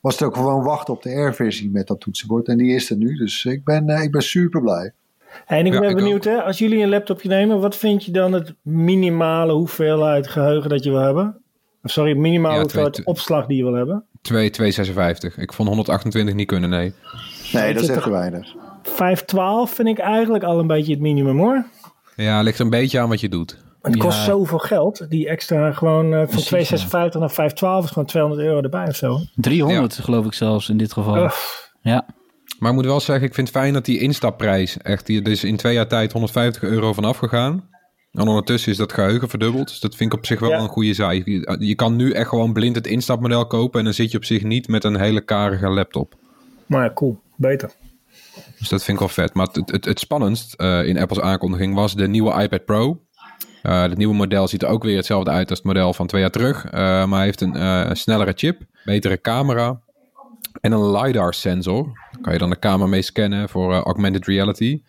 [0.01, 2.49] was het ook gewoon wachten op de Air-versie met dat toetsenbord.
[2.49, 4.93] En die is er nu, dus ik ben, ik ben super blij.
[5.47, 8.13] En ik Ja, ben ik benieuwd, hè, als jullie een laptopje nemen, wat vind je
[8.13, 11.37] dan het minimale hoeveelheid geheugen dat je wil hebben?
[11.83, 14.05] Of sorry, minimale Ja, hoeveelheid twee- opslag die je wil hebben?
[14.23, 15.39] 2, 256.
[15.39, 16.93] Ik vond 128 niet kunnen, nee.
[17.53, 18.55] Nee, dat is echt te weinig.
[18.83, 21.65] 512 vind ik eigenlijk al een beetje het minimum hoor.
[22.17, 23.57] Ja, ligt er een beetje aan wat je doet.
[23.83, 24.25] Het kost Ja.
[24.25, 25.07] zoveel geld.
[25.09, 28.97] Die extra gewoon eh, van Precies, 256 naar 512 is gewoon 200 euro erbij of
[28.97, 29.21] zo.
[29.35, 31.31] 300 geloof ik zelfs in dit geval.
[31.83, 32.07] Ja.
[32.59, 35.31] Maar ik moet wel zeggen, ik vind het fijn dat die instapprijs echt, die er
[35.31, 37.69] is in twee jaar tijd 150 euro van afgegaan.
[38.13, 39.69] En ondertussen is dat geheugen verdubbeld.
[39.69, 40.59] Dus dat vind ik op zich wel Ja.
[40.59, 41.13] een goede zaak.
[41.13, 44.25] Je, je kan nu echt gewoon blind het instapmodel kopen en dan zit je op
[44.25, 46.15] zich niet met een hele karige laptop.
[46.67, 47.21] Maar ja, cool.
[47.37, 47.71] Beter.
[48.59, 49.35] Dus dat vind ik wel vet.
[49.35, 53.01] Maar het, het, het spannendst eh, in Apple's aankondiging was de nieuwe iPad Pro.
[53.63, 56.21] Eh het nieuwe model ziet er ook weer hetzelfde uit als het model van twee
[56.21, 56.65] jaar terug.
[56.65, 59.81] eh, maar heeft een snellere chip, betere camera
[60.61, 61.93] en een LiDAR-sensor.
[62.21, 64.83] Kan je dan de camera mee scannen voor augmented reality.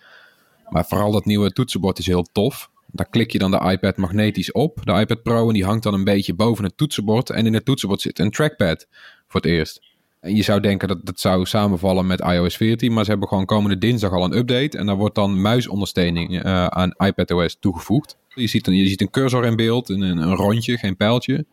[0.70, 2.70] Maar vooral dat nieuwe toetsenbord is heel tof.
[2.92, 5.94] Daar klik je dan de iPad magnetisch op, de iPad Pro, en die hangt dan
[5.94, 7.30] een beetje boven het toetsenbord.
[7.30, 8.88] En in het toetsenbord zit een trackpad
[9.28, 9.82] voor het eerst.
[10.20, 13.46] En je zou denken dat dat zou samenvallen met iOS 14, maar ze hebben gewoon
[13.46, 14.78] komende dinsdag al een update.
[14.78, 18.18] En daar wordt dan muisondersteuning eh, aan iPadOS toegevoegd.
[18.28, 21.46] Je ziet, een, je ziet een cursor in beeld, een, een rondje, geen pijltje.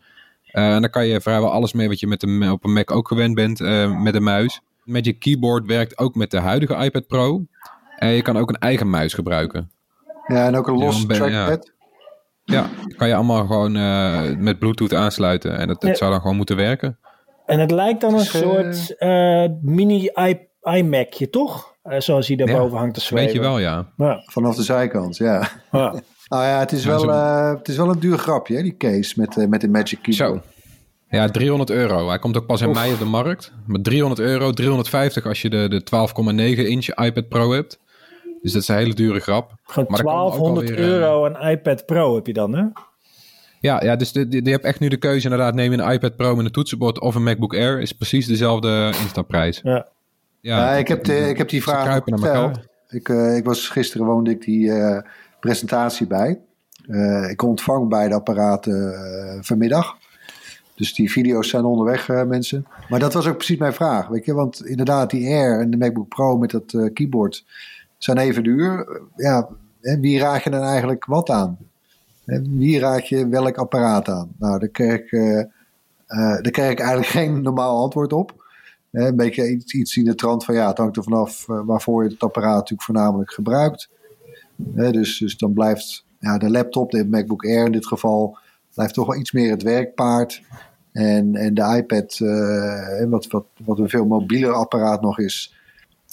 [0.45, 2.91] Eh, en dan kan je vrijwel alles mee wat je met een, op een Mac
[2.91, 4.61] ook gewend bent eh, met een muis.
[4.85, 7.45] Magic Keyboard werkt ook met de huidige iPad Pro.
[7.97, 9.71] En je kan ook een eigen muis gebruiken.
[10.27, 11.15] Ja, en ook een los ja.
[11.15, 11.73] trackpad.
[12.45, 15.59] Ja, kan je allemaal gewoon eh, met Bluetooth aansluiten.
[15.59, 15.97] En dat, dat Ja.
[15.97, 16.99] zou dan gewoon moeten werken.
[17.47, 20.11] En het lijkt dan een Dus, eh, soort eh, mini
[20.63, 21.75] iMacje, toch?
[21.83, 23.27] Eh, zoals hij daarboven hangt te zweven.
[23.27, 23.87] Weet je wel, ja.
[23.97, 24.23] Ja.
[24.25, 25.49] Vanaf de zijkant, ja.
[25.73, 25.95] Ja.
[26.29, 29.21] Nou ja, het is, wel, eh, het is wel een duur grapje, hè, die case
[29.21, 30.43] met, eh, met de Magic Keyboard.
[30.45, 30.51] Zo.
[31.09, 32.09] Ja, 300 euro.
[32.09, 33.53] Hij komt ook pas in mei op de markt.
[33.67, 37.79] Maar 300 euro, 350 als je de, de 12,9 inch iPad Pro hebt.
[38.43, 39.53] Dus dat is een hele dure grap.
[39.65, 42.55] Gewoon Maar er komen ook 1200 alweer, eh, euro een iPad Pro heb je dan,
[42.55, 42.65] hè?
[43.65, 45.55] Ja, ja dus je hebt echt nu de keuze inderdaad.
[45.55, 47.81] Neem je een iPad Pro met een toetsenbord of een MacBook Air.
[47.81, 49.61] Is precies dezelfde instapprijs.
[49.63, 49.89] Ja.
[50.41, 52.59] Ja, ik, heb de, ik heb die vraag gesteld.
[52.89, 55.03] Ik, eh, ik was gisteren woonde ik die eh,
[55.41, 56.41] presentatie bij.
[56.87, 58.95] Eh, ik ontvang beide apparaten
[59.41, 59.97] vanmiddag.
[60.75, 62.67] Dus die video's zijn onderweg, eh, mensen.
[62.89, 64.09] Maar dat was ook precies mijn vraag.
[64.09, 64.35] Weet je?
[64.35, 67.45] Want inderdaad, die Air en de MacBook Pro met dat eh, keyboard
[67.99, 69.01] zijn even duur.
[69.17, 69.49] Ja,
[69.81, 71.59] en wie raad je dan eigenlijk wat aan?
[72.25, 74.35] Wie raad je welk apparaat aan?
[74.39, 75.41] Nou, daar ik, eh,
[76.07, 78.43] eh, ik eigenlijk geen normaal antwoord op.
[78.91, 82.05] Een beetje iets, iets in de trant van ja, het hangt er vanaf eh, waarvoor
[82.05, 83.89] je het apparaat natuurlijk voornamelijk gebruikt.
[84.57, 88.39] Dus, dus dan blijft ja, de laptop, de MacBook Air in dit geval,
[88.75, 90.43] blijft toch wel iets meer het werkpaard.
[90.93, 92.19] En, en de iPad,
[93.09, 95.55] wat, wat, wat een veel mobieler apparaat nog is.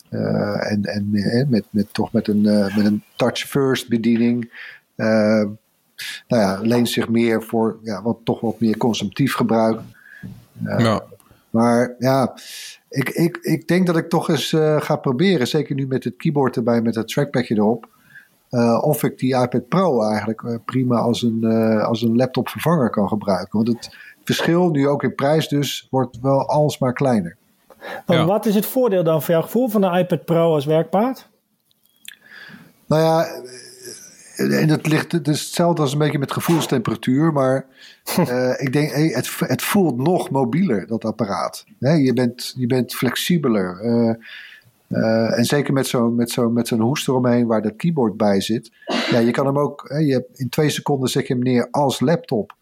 [0.10, 1.10] eh, en en
[1.50, 4.52] met, met, toch met een, met een touch-first bediening.
[6.28, 9.80] Eh, nou ja, leent zich meer voor ja, wat, toch wat meer consumptief gebruik.
[10.64, 11.04] Ja.
[11.50, 12.34] Maar ja,
[12.90, 16.16] ik, ik, ik denk dat ik toch eens eh, ga proberen, zeker nu met het
[16.18, 17.88] keyboard erbij, met het trackpadje erop,
[18.52, 22.50] eh, of ik die iPad Pro eigenlijk eh, prima als een, eh, als een laptop
[22.50, 23.64] vervanger kan gebruiken.
[23.64, 27.36] Want het verschil, nu ook in prijs dus, wordt wel alsmaar kleiner.
[28.06, 28.26] Ja.
[28.26, 31.30] wat is het voordeel dan voor jouw gevoel van de iPad Pro als werkpaard?
[32.86, 33.32] Nou ja, eh,
[34.50, 37.66] en het ligt het is hetzelfde als een beetje met gevoelstemperatuur, maar
[38.28, 41.66] eh, ik denk, hey, het, het voelt nog mobieler, dat apparaat.
[41.80, 43.80] Hè, je, bent, je bent flexibeler.
[43.80, 44.16] eh,
[44.88, 48.42] eh, en zeker met zo'n met zo, met zo'n hoest eromheen waar dat keyboard bij
[48.42, 48.72] zit.
[49.12, 51.68] Ja, je kan hem ook, hè, je hebt, in twee seconden zet je hem neer
[51.72, 52.56] als laptop.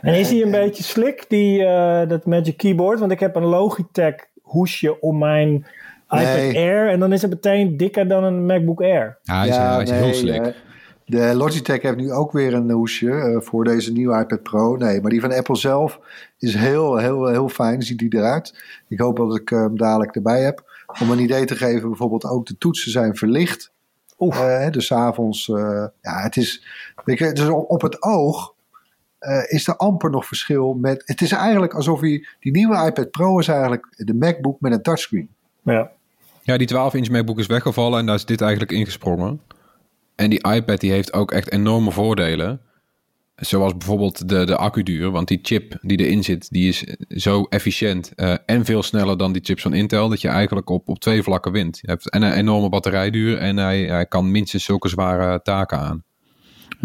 [0.00, 2.98] En is die een beetje slick, die, eh, dat Magic Keyboard?
[2.98, 5.52] Want ik heb een Logitech hoesje om mijn
[6.08, 6.56] iPad Nee.
[6.56, 6.88] Air.
[6.88, 9.18] En dan is het meteen dikker dan een MacBook Air.
[9.22, 10.52] Ja, hij is, Ja, hij is heel nee,
[11.10, 14.76] de Logitech heeft nu ook weer een hoesje eh, voor deze nieuwe iPad Pro.
[14.76, 16.00] Nee, maar die van Apple zelf
[16.38, 17.82] is heel, heel, heel fijn.
[17.82, 18.62] Ziet die eruit.
[18.88, 20.64] Ik hoop dat ik hem dadelijk erbij heb.
[21.00, 23.72] Om een idee te geven, bijvoorbeeld ook de toetsen zijn verlicht.
[24.18, 24.64] Oeh.
[24.64, 26.66] Eh, dus avonds, eh, ja, het is,
[27.04, 28.54] weet je, dus op het oog
[29.18, 31.02] eh, is er amper nog verschil met.
[31.04, 34.82] Het is eigenlijk alsof je die nieuwe iPad Pro is eigenlijk de MacBook met een
[34.82, 35.28] touchscreen.
[35.62, 35.90] Ja.
[36.42, 39.40] Ja, die 12-inch MacBook is weggevallen en daar is dit eigenlijk ingesprongen.
[40.20, 42.60] En die iPad die heeft ook echt enorme voordelen.
[43.36, 45.10] Zoals bijvoorbeeld de, de accuduur.
[45.10, 49.32] Want die chip die erin zit, die is zo efficiënt eh, en veel sneller dan
[49.32, 50.08] die chips van Intel.
[50.08, 51.78] Dat je eigenlijk op, op twee vlakken wint.
[51.82, 56.02] Je hebt en een enorme batterijduur en hij, hij kan minstens zulke zware taken aan.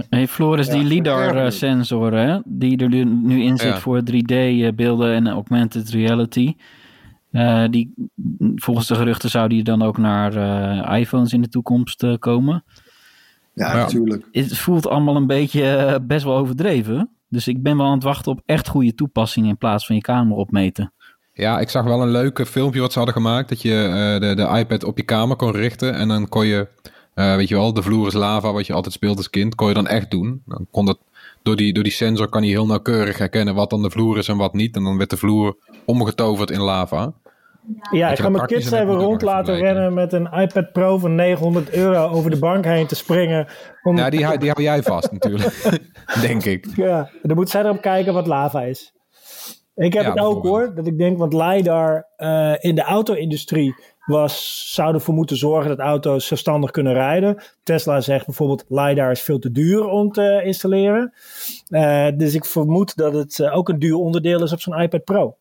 [0.09, 3.79] Hey Floris, die Ja, LiDAR-sensor hè, die er nu- nu in zit Ja.
[3.79, 6.53] voor 3D-beelden en augmented reality.
[7.31, 7.93] eh, die,
[8.55, 12.63] volgens de geruchten zou die dan ook naar eh, iPhones in de toekomst eh, komen.
[13.55, 14.27] Ja, natuurlijk.
[14.31, 17.09] Het voelt allemaal een beetje eh, best wel overdreven.
[17.29, 20.01] Dus ik ben wel aan het wachten op echt goede toepassingen in plaats van je
[20.01, 20.93] kamer opmeten.
[21.33, 23.49] Ja, ik zag wel een leuk filmpje wat ze hadden gemaakt.
[23.49, 25.93] Dat je eh, de, de iPad op je kamer kon richten.
[25.93, 26.67] En dan kon je,
[27.13, 29.55] eh, weet je wel, de vloer is lava, wat je altijd speelt als kind.
[29.55, 30.41] Kon je dan echt doen.
[30.45, 30.99] Dan kon dat,
[31.43, 34.27] door, die, door die sensor kan hij heel nauwkeurig herkennen wat dan de vloer is
[34.27, 34.75] en wat niet.
[34.75, 37.13] En dan werd de vloer omgetoverd in lava.
[37.91, 41.15] Ja, ik ga mijn kids en even rond laten rennen met een iPad Pro van
[41.15, 43.47] 900 euro over de bank heen te springen.
[43.83, 45.71] Om, Ja, die, hou- die hou jij vast natuurlijk.
[46.21, 46.67] Denk ik.
[46.75, 48.93] Ja, dan moet zij erop kijken wat lava is.
[49.75, 53.75] Ik heb Ja, het ook hoor, dat ik denk, want LiDAR eh, in de auto-industrie
[54.05, 57.43] was, zou ervoor moeten zorgen dat auto's zelfstandig kunnen rijden.
[57.63, 61.13] Tesla zegt bijvoorbeeld, LiDAR is veel te duur om te installeren.
[61.67, 65.03] Eh, dus ik vermoed dat het eh, ook een duur onderdeel is op zo'n iPad
[65.03, 65.35] Pro.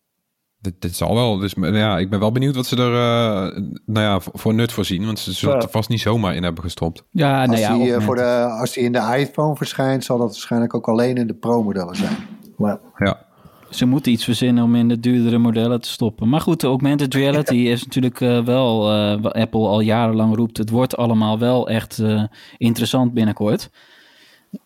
[0.65, 1.39] Dit, dit zal wel.
[1.39, 4.55] Dus maar ja, ik ben wel benieuwd wat ze er eh, nou ja, voor, voor
[4.55, 5.07] nut voorzien.
[5.07, 7.05] Want ze zullen het er vast niet zomaar in hebben gestopt.
[7.11, 10.19] Ja, nou Als, ja, die, eh, voor de, als die in de iPhone verschijnt, zal
[10.19, 12.17] dat waarschijnlijk ook alleen in de Pro-modellen zijn.
[12.57, 13.23] Maar Ja.
[13.71, 16.29] Ze moeten iets verzinnen om in de duurdere modellen te stoppen.
[16.29, 20.57] Maar goed, de augmented reality is natuurlijk eh, wel eh, wat Apple al jarenlang roept.
[20.59, 22.23] Het wordt allemaal wel echt eh,
[22.59, 23.71] interessant binnenkort.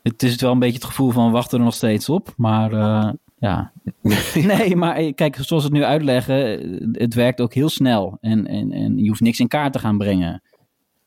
[0.02, 2.32] Het is wel een beetje het gevoel van wachten er nog steeds op.
[2.36, 3.08] Maar eh,
[3.40, 3.72] ja.
[4.56, 8.18] nee, maar eh, kijk, zoals ze het nu uitleggen, eh, het werkt ook heel snel.
[8.20, 10.42] En, en, en je hoeft niks in kaart te gaan brengen.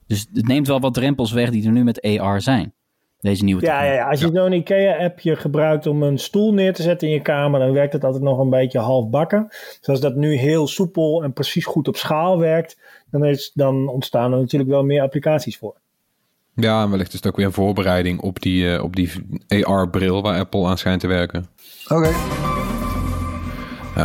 [0.07, 2.73] Dus het neemt wel wat drempels weg die er nu met AR zijn.
[3.19, 6.81] Deze nieuwe ja, ja, ja, als je zo'n IKEA-appje gebruikt om een stoel neer te
[6.81, 9.47] zetten in je kamer, dan werkt het altijd nog een beetje halfbakken.
[9.49, 12.77] Dus als dat nu heel soepel en precies goed op schaal werkt,
[13.11, 15.75] dan, is, dan ontstaan er natuurlijk wel meer applicaties voor.
[16.55, 19.11] Ja, en wellicht is het ook weer een voorbereiding op die, eh, op die
[19.65, 21.45] AR-bril waar Apple aan schijnt te werken.
[21.91, 22.11] Oké.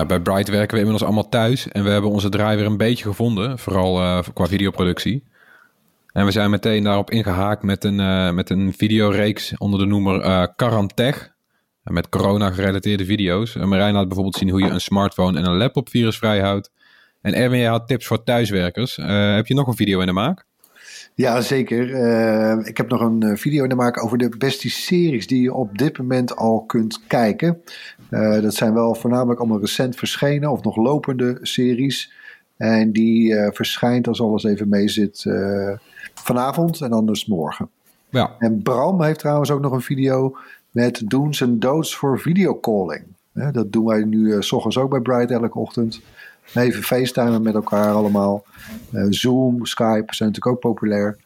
[0.07, 3.05] Bij Bright werken we inmiddels allemaal thuis en we hebben onze draai weer een beetje
[3.05, 5.25] gevonden, vooral uh, qua videoproductie.
[6.13, 10.25] En we zijn meteen daarop ingehaakt met een, uh, met een videoreeks onder de noemer
[10.25, 11.35] uh, Karantech.
[11.83, 13.55] Met corona gerelateerde video's.
[13.55, 16.71] Marijn laat bijvoorbeeld zien hoe je een smartphone en een laptop virusvrij houdt.
[17.23, 18.97] En Erwin, had tips voor thuiswerkers.
[18.97, 20.45] Heb je nog een video in de maak?
[21.15, 21.89] Ja, zeker.
[21.89, 25.43] Uh, ik heb nog een uh, video in de maak over de beste series die
[25.43, 27.63] je op dit moment al kunt kijken.
[28.11, 32.13] Uh, dat zijn wel voornamelijk allemaal recent verschenen of nog lopende series.
[32.57, 35.27] En die uh, verschijnt, als alles even mee zit,
[36.15, 37.69] vanavond en anders morgen.
[38.09, 38.35] Ja.
[38.39, 40.37] En Bram heeft trouwens ook nog een video
[40.71, 43.03] met do's en don'ts voor videocalling.
[43.53, 46.01] Dat doen wij nu s ochtends ook bij Bright elke ochtend.
[46.55, 48.45] Even facetimen met elkaar allemaal.
[48.93, 51.17] Uh, Zoom, Skype zijn natuurlijk ook populair.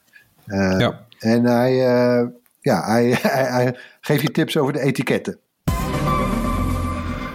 [0.47, 1.07] Uh, ja.
[1.19, 2.29] En hij, uh,
[2.61, 5.39] ja, hij, hij, hij, geeft je tips over de etiketten.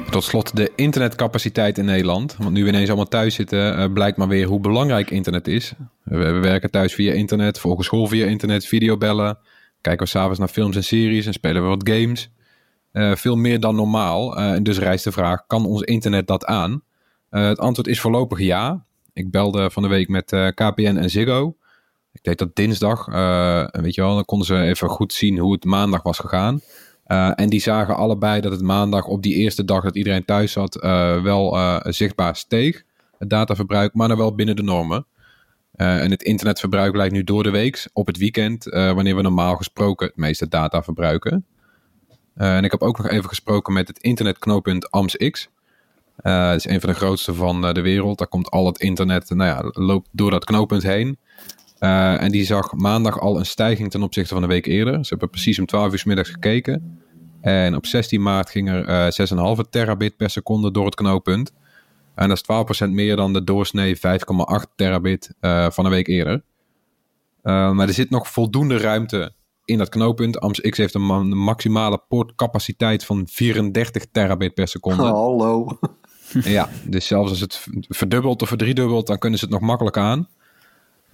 [0.10, 2.36] Tot slot de internetcapaciteit in Nederland.
[2.38, 5.74] Want nu we ineens allemaal thuis zitten, blijkt maar weer hoe belangrijk internet is.
[6.04, 9.38] We, we, werken thuis via internet, volgen school via internet, videobellen.
[9.82, 12.30] Kijken we s'avonds naar films en series en spelen we wat games.
[12.94, 14.40] Uh, veel meer dan normaal.
[14.40, 16.82] Uh, en dus rijst de vraag, kan ons internet dat aan?
[17.36, 18.86] Uh, het antwoord is voorlopig ja.
[19.14, 21.56] Ik belde van de week met uh, KPN en Ziggo.
[22.12, 23.08] Ik deed dat dinsdag.
[23.08, 26.62] Uh, weet je wel, dan konden ze even goed zien hoe het maandag was gegaan.
[27.36, 30.76] En die zagen allebei dat het maandag op die eerste dag dat iedereen thuis zat
[31.24, 32.84] wel zichtbaar steeg.
[33.18, 35.06] Het dataverbruik, maar dan wel binnen de normen.
[35.72, 40.08] En het internetverbruik lijkt nu door de week op het weekend, wanneer we normaal gesproken
[40.08, 41.46] het meeste data verbruiken.
[42.36, 45.50] En ik heb ook nog even gesproken met het internetknooppunt AMSX.
[46.24, 48.18] Uh, het is een van de grootste van uh, de wereld.
[48.18, 51.18] Daar komt al het internet, nou ja, loopt door dat knooppunt heen.
[51.80, 54.94] Uh, en die zag maandag al een stijging ten opzichte van de week eerder.
[54.94, 57.00] Ze hebben precies om 12 uur middags gekeken.
[57.42, 61.52] En op 16 maart ging er uh, 6,5 terabit per seconde door het knooppunt.
[62.16, 64.02] En dat is 12% meer dan de doorsnee 5,8
[64.76, 66.44] terabit uh, van een week eerder.
[67.42, 69.34] Maar er zit nog voldoende ruimte
[69.66, 70.40] in dat knooppunt.
[70.40, 75.04] AMS-X heeft een, ma een maximale poortcapaciteit van 34 terabit per seconde.
[75.22, 75.80] Hallo.
[76.58, 80.28] ja, dus zelfs als het verdubbelt of verdriedubbelt, dan kunnen ze het nog makkelijk aan.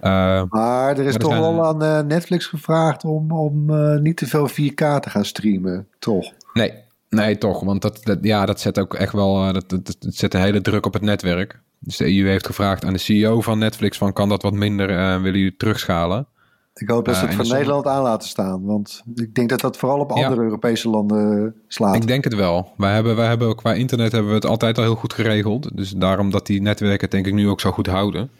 [0.02, 3.98] Uh, maar er is maar toch zijn, wel aan uh, Netflix gevraagd om, om uh,
[3.98, 6.32] niet te veel 4K te gaan streamen, toch?
[6.52, 6.72] Nee,
[7.08, 7.60] nee toch.
[7.60, 10.60] Want dat, dat, ja, dat zet ook echt wel dat, dat, dat zet een hele
[10.60, 11.60] druk op het netwerk.
[11.78, 14.86] Dus de EU heeft gevraagd aan de CEO van Netflix: van, kan dat wat minder?
[14.86, 16.26] willen jullie terugschalen?
[16.82, 18.64] Ik hoop dat ze Eh, het zon- Nederland aan laten staan.
[18.64, 20.24] Want ik denk dat dat vooral op Ja.
[20.24, 21.94] andere Europese landen slaat.
[21.94, 22.72] Ik denk het wel.
[22.76, 25.76] Wij hebben, wij hebben qua internet hebben we het altijd al heel goed geregeld.
[25.76, 28.30] Dus daarom dat die netwerken denk ik nu ook zo goed houden.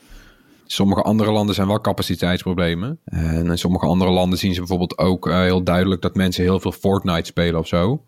[0.67, 2.99] Sommige andere landen zijn wel capaciteitsproblemen.
[3.05, 6.61] En in sommige andere landen zien ze bijvoorbeeld ook eh, heel duidelijk dat mensen heel
[6.61, 8.03] veel Fortnite spelen of zo.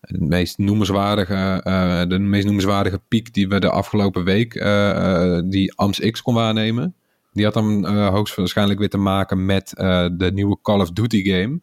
[0.00, 4.90] De meest noemenswaardige, eh, de meest noemenswaardige piek die we de afgelopen week, eh,
[5.36, 6.94] eh, die AMS X kon waarnemen.
[7.36, 11.24] Die had dan eh, hoogstwaarschijnlijk weer te maken met eh, de nieuwe Call of Duty
[11.24, 11.60] game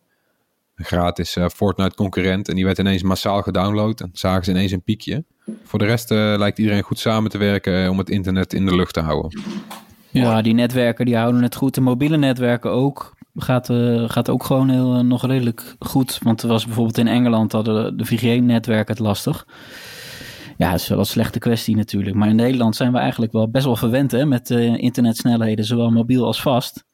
[0.76, 2.50] een gratis eh, Fortnite concurrent.
[2.50, 4.02] En die werd ineens massaal gedownload.
[4.02, 5.24] En zagen ze ineens een piekje.
[5.64, 8.76] Voor de rest eh, lijkt iedereen goed samen te werken om het internet in de
[8.76, 9.42] lucht te houden.
[10.10, 11.76] Ja, die netwerken die houden het goed.
[11.76, 13.16] De mobiele netwerken ook.
[13.36, 16.20] Gaat, eh, gaat ook gewoon heel, nog redelijk goed.
[16.24, 19.48] Want er was bijvoorbeeld in Engeland hadden de 4G-netwerken het lastig.
[20.58, 22.16] Ja, dat is wel een slechte kwestie natuurlijk.
[22.16, 25.91] Maar in Nederland zijn we eigenlijk wel best wel verwend hè, met eh, internetsnelheden, zowel
[25.91, 26.86] mobiel als vast.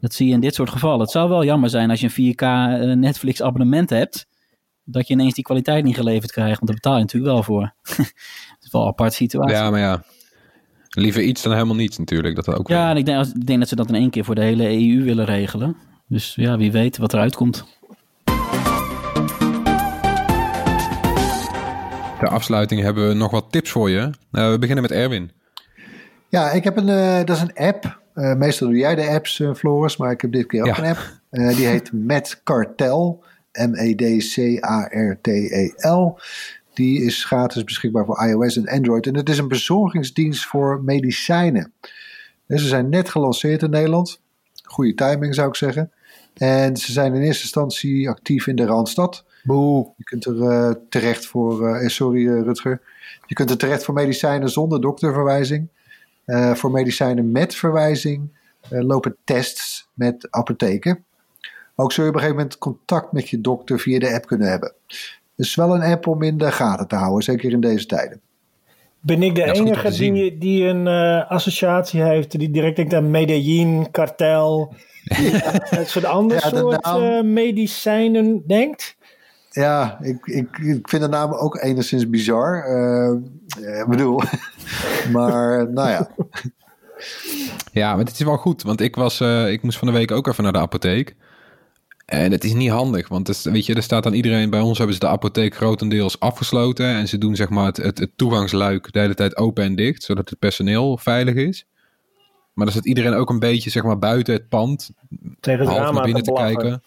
[0.00, 1.00] Dat zie je in dit soort gevallen.
[1.00, 4.26] Het zou wel jammer zijn als je een 4K eh, Netflix abonnement hebt,
[4.84, 6.60] dat je ineens die kwaliteit niet geleverd krijgt.
[6.60, 7.74] Want daar betaal je natuurlijk wel voor.
[7.96, 9.56] dat is wel een aparte situatie.
[9.56, 10.02] Ja, maar ja.
[10.88, 12.34] Liever iets dan helemaal niets natuurlijk.
[12.34, 14.34] Dat ook Ja, en ik denk, ik denk dat ze dat in één keer voor
[14.34, 15.76] de hele EU willen regelen.
[16.08, 17.64] Dus ja, wie weet wat eruit komt.
[22.18, 24.10] Ter afsluiting hebben we nog wat tips voor je.
[24.32, 25.30] Eh, we beginnen met Erwin.
[26.28, 28.00] Ja, ik heb een, eh, dat is een app.
[28.14, 30.78] Eh, meestal doe jij de apps, Floris, maar ik heb dit keer ook Ja.
[30.78, 31.20] een app.
[31.56, 33.24] Die heet Met Cartel.
[33.52, 36.18] M-E-D-C-A-R-T-E-L.
[36.74, 39.06] Die is gratis beschikbaar voor iOS en Android.
[39.06, 41.72] En het is een bezorgingsdienst voor medicijnen.
[42.46, 44.20] Dus ze zijn net gelanceerd in Nederland.
[44.64, 45.90] Goede timing zou ik zeggen.
[46.34, 49.24] En ze zijn in eerste instantie actief in de Randstad.
[49.44, 49.92] Boe.
[49.96, 52.80] Je kunt er eh, terecht voor, eh, sorry eh, Rutger,
[53.26, 55.68] je kunt er terecht voor medicijnen zonder dokterverwijzing.
[56.24, 58.28] Eh, voor medicijnen met verwijzing
[58.70, 61.04] eh, lopen tests met apotheken.
[61.76, 64.48] Ook zul je op een gegeven moment contact met je dokter via de app kunnen
[64.48, 64.72] hebben.
[65.36, 68.20] Dus wel een app om in de gaten te houden, zeker in deze tijden.
[69.00, 73.10] Ben ik de is enige die, die een eh, associatie heeft, die direct denkt aan
[73.10, 74.74] Medellin, kartel,
[75.70, 78.96] een soort ander Ja, soort naam- eh, medicijnen denkt?
[79.54, 82.64] Ja, ik, ik, ik vind de naam ook enigszins bizar.
[82.64, 84.20] Eh, eh, Ik bedoel,
[85.12, 86.08] maar nou ja.
[87.72, 88.62] Ja, maar het is wel goed.
[88.62, 91.14] Want ik, was, eh, ik moest van de week ook even naar de apotheek.
[92.06, 93.08] En het is niet handig.
[93.08, 94.50] Want het is- weet je, er staat aan iedereen...
[94.50, 96.86] Bij ons hebben ze de apotheek grotendeels afgesloten.
[96.86, 100.02] En ze doen zeg maar het, het, het toegangsluik de hele tijd open en dicht.
[100.02, 101.66] Zodat het personeel veilig is.
[102.52, 104.90] Maar dan zit iedereen ook een beetje zeg maar buiten het pand.
[105.40, 106.82] Tegen het half raam naar aan binnen te kijken.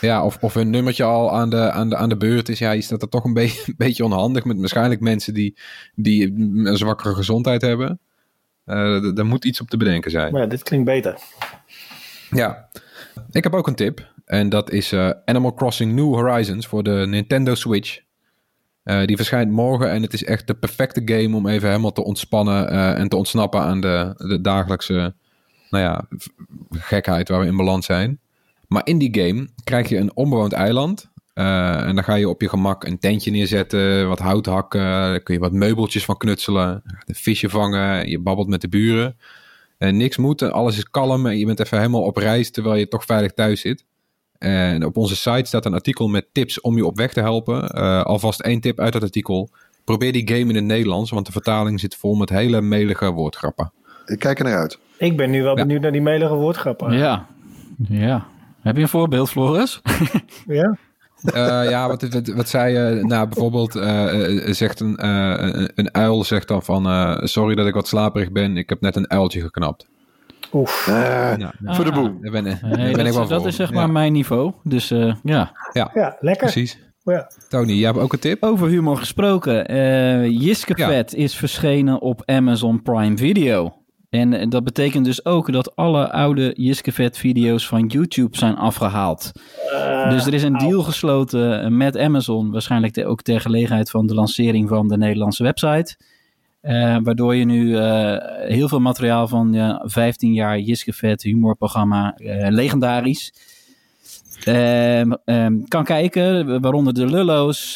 [0.00, 2.58] Ja, of, of hun nummertje al aan de, aan de, aan de beurt is.
[2.58, 4.44] Ja, je staat er toch een, beetje een beetje onhandig.
[4.44, 5.56] Met waarschijnlijk mensen die,
[5.94, 6.32] die
[6.66, 8.00] een zwakkere gezondheid hebben.
[8.64, 10.32] Eh, d- daar moet iets op te bedenken zijn.
[10.32, 11.18] Maar ja, dit klinkt beter.
[12.30, 12.68] Ja,
[13.30, 14.12] ik heb ook een tip.
[14.24, 18.00] En dat is eh, Animal Crossing New Horizons voor de Nintendo Switch.
[18.82, 22.04] Eh, die verschijnt morgen en het is echt de perfecte game om even helemaal te
[22.04, 25.14] ontspannen eh, en te ontsnappen aan de, de dagelijkse
[25.70, 26.04] nou ja,
[26.70, 28.18] gekheid waar we in balans zijn.
[28.68, 31.10] Maar in die game krijg je een onbewoond eiland.
[31.34, 35.20] Eh, en dan ga je op je gemak een tentje neerzetten, wat hout hakken, daar
[35.20, 39.16] kun je wat meubeltjes van knutselen, een visje vangen, je babbelt met de buren.
[39.78, 42.88] En niks moet, alles is kalm en je bent even helemaal op reis terwijl je
[42.88, 43.84] toch veilig thuis zit.
[44.38, 47.68] En op onze site staat een artikel met tips om je op weg te helpen.
[47.68, 49.50] Eh, alvast één tip uit dat artikel.
[49.84, 53.72] Probeer die game in het Nederlands, want de vertaling zit vol met hele melige woordgrappen.
[54.06, 54.78] Ik kijk er naar uit.
[54.98, 55.62] Ik ben nu wel Ja.
[55.62, 56.92] benieuwd naar die melige woordgrappen.
[56.92, 57.26] Ja,
[57.88, 58.26] ja.
[58.68, 59.80] Heb je een voorbeeld, Floris?
[60.46, 60.76] Ja?
[61.24, 63.04] Eh, ja, wat, wat, wat zei je?
[63.04, 66.86] Nou, bijvoorbeeld eh, eh, zegt een, eh, een, uil zegt dan van...
[66.86, 69.88] eh, sorry dat ik wat slaperig ben, ik heb net een uiltje geknapt.
[70.52, 70.70] Oef.
[71.64, 72.20] Voor de boel.
[72.20, 73.48] daar ben, daar Nee, ben dat, ik wel dat voor.
[73.48, 74.52] is zeg Ja, maar mijn niveau.
[74.62, 75.52] Dus eh, ja.
[75.72, 76.50] Ja, lekker.
[76.50, 76.78] Precies.
[77.04, 77.30] Ja.
[77.48, 78.42] Tony, jij hebt ook een tip?
[78.42, 79.66] Over humor gesproken.
[79.66, 80.88] eh Jiske Ja.
[80.88, 83.74] Vet is verschenen op Amazon Prime Video.
[84.10, 88.56] En eh, dat betekent dus ook dat alle oude Jiske Vet video's van YouTube zijn
[88.56, 89.32] afgehaald.
[89.72, 92.50] Eh, dus er is een deal gesloten eh, met Amazon.
[92.50, 95.96] Waarschijnlijk ook ter gelegenheid van de lancering van de Nederlandse website.
[97.02, 97.78] Waardoor je nu
[98.46, 102.14] heel veel materiaal van ja, 15 jaar Jiske Vet humorprogramma,
[102.48, 103.32] legendarisch,
[104.44, 106.60] ehm, ehm, kan kijken.
[106.60, 107.74] Waaronder de Lullo's,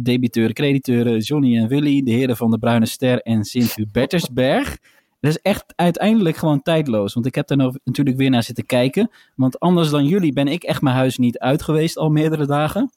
[0.00, 4.78] debiteuren, crediteuren, Johnny en Willy, de heren van de Bruine Ster en Sint-Hubertusberg.
[5.22, 7.14] Dat is echt uiteindelijk gewoon tijdloos.
[7.14, 9.10] Want ik heb daar natuurlijk weer naar zitten kijken.
[9.36, 12.92] Want anders dan jullie ben ik echt mijn huis niet uit geweest al meerdere dagen.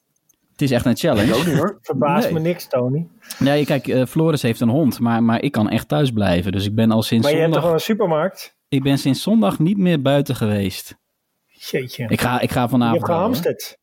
[0.52, 1.34] Het is echt een challenge.
[1.36, 1.78] ook niet hoor.
[1.82, 2.34] Verbaast Nee.
[2.34, 3.08] me niks, Tony.
[3.40, 6.52] Nee, kijk, eh, Floris heeft een hond, maar, maar ik kan echt thuis blijven.
[6.52, 8.56] Dus ik ben al sinds Maar je hebt toch zondag, wel een supermarkt?
[8.70, 10.96] ik ben sinds zondag niet meer buiten geweest.
[11.48, 12.06] Jeetje.
[12.08, 12.98] Ik ga, ik ga je vanavond.
[12.98, 13.26] hebt wel, hoor.
[13.26, 13.78] gehamsterd.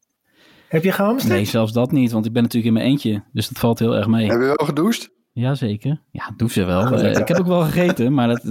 [0.69, 1.35] Heb je gehamsterd?
[1.35, 3.23] Nee, zelfs dat niet, want ik ben natuurlijk in mijn eentje.
[3.33, 4.31] Dus dat valt heel erg mee.
[4.31, 5.11] Heb je wel gedoucht?
[5.33, 6.01] Jazeker.
[6.11, 6.87] Ja, doe ze wel.
[6.87, 8.43] Eh, ik heb ook wel gegeten, maar dat,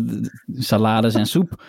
[0.47, 1.63] salades en soep.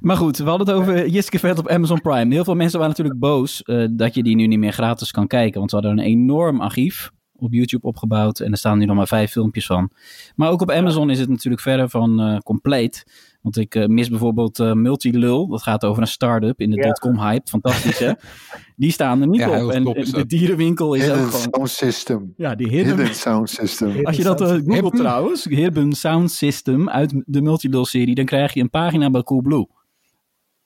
[0.00, 2.34] Maar goed, we hadden het over Jiske Vet op Amazon Prime.
[2.34, 5.26] Heel veel mensen waren natuurlijk boos eh, dat je die nu niet meer gratis kan
[5.26, 5.58] kijken.
[5.58, 8.40] Want ze hadden een enorm archief op YouTube opgebouwd.
[8.40, 9.90] En er staan nu nog maar vijf filmpjes van.
[10.34, 13.04] Maar ook op Amazon is het natuurlijk verre van eh, compleet.
[13.40, 15.48] Want ik eh, mis bijvoorbeeld eh, Multilul.
[15.48, 16.86] Dat gaat over een start-up in de Ja.
[16.86, 17.48] dotcom hype.
[17.50, 18.12] Fantastisch hè?
[18.76, 19.70] Die staan er niet Ja, op.
[19.70, 21.40] En, de dierenwinkel is ook Hidden gewoon...
[21.52, 22.32] Sound System.
[22.36, 24.06] Ja, die hidden, Hidden Sound System.
[24.06, 24.90] als je dat googelt Hidden.
[24.90, 29.66] trouwens, Hidden Sound System uit de Multidol-serie, dan krijg je een pagina bij Coolblue.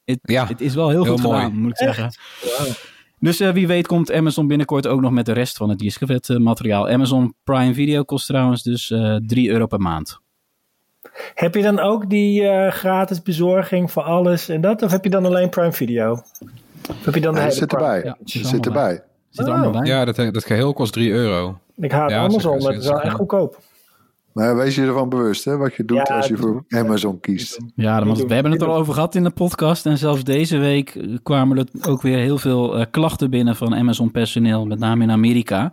[0.04, 1.42] Het, Ja, het is wel heel, heel goed mooi.
[1.42, 2.10] gedaan, moet ik zeggen.
[3.18, 6.28] Dus eh, wie weet komt Amazon binnenkort ook nog met de rest van het Discovet
[6.28, 6.88] eh, materiaal.
[6.88, 10.20] Amazon Prime Video kost trouwens dus eh 3 euro per maand.
[11.34, 14.82] Heb je dan ook die eh, gratis bezorging voor alles en dat?
[14.82, 16.12] Of heb je dan alleen Prime Video?
[16.90, 17.84] Of heb je dan de Nee, hele zit Prime?
[17.86, 18.02] erbij.
[18.04, 18.16] Ja,
[18.48, 19.02] zit erbij.
[19.30, 19.60] Zit er Oh.
[19.60, 19.90] allemaal bij?
[19.90, 21.58] Ja, dat, dat geheel kost 3 euro.
[21.76, 23.58] Ik haat Ja, Amazon, zeker, maar het is wel echt goedkoop.
[24.32, 27.58] Maar wees je ervan bewust, hè, wat je doet Ja, als je voor Amazon kiest.
[27.74, 29.86] Ja, want we hebben het al over gehad in de podcast.
[29.86, 33.74] En zelfs deze week eh, kwamen er ook weer heel veel eh, klachten binnen van
[33.74, 35.72] Amazon personeel, met name in Amerika.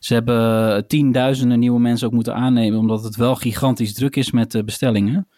[0.00, 4.30] Ze hebben eh, tienduizenden nieuwe mensen ook moeten aannemen, omdat het wel gigantisch druk is
[4.30, 5.28] met eh, bestellingen.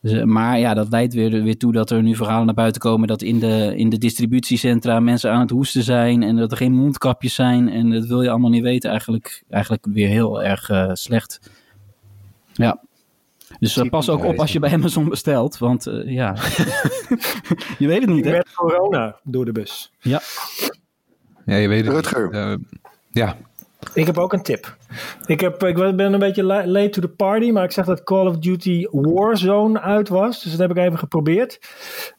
[0.00, 2.80] Dus, eh, maar ja, dat leidt weer, weer toe dat er nu verhalen naar buiten
[2.80, 6.56] komen dat in de, in de distributiecentra mensen aan het hoesten zijn en dat er
[6.56, 7.68] geen mondkapjes zijn.
[7.68, 8.90] En dat wil je allemaal niet weten.
[8.90, 11.50] Eigenlijk, eigenlijk weer heel erg slecht.
[12.52, 12.80] Ja.
[13.58, 16.36] Dus pas ook op als je bij Amazon bestelt, want eh, ja,
[17.78, 18.30] je weet het niet hè.
[18.30, 19.92] Met corona door de bus.
[20.00, 20.20] Ja,
[21.44, 21.94] Ja, je weet het.
[21.94, 22.58] Rutger.
[23.10, 23.36] Ja,
[23.92, 24.76] Ik heb ook een tip.
[25.26, 28.02] Ik, heb, ik ben een beetje la- late to the party, maar ik zag dat
[28.02, 30.42] Call of Duty Warzone uit was.
[30.42, 31.58] Dus dat heb ik even geprobeerd.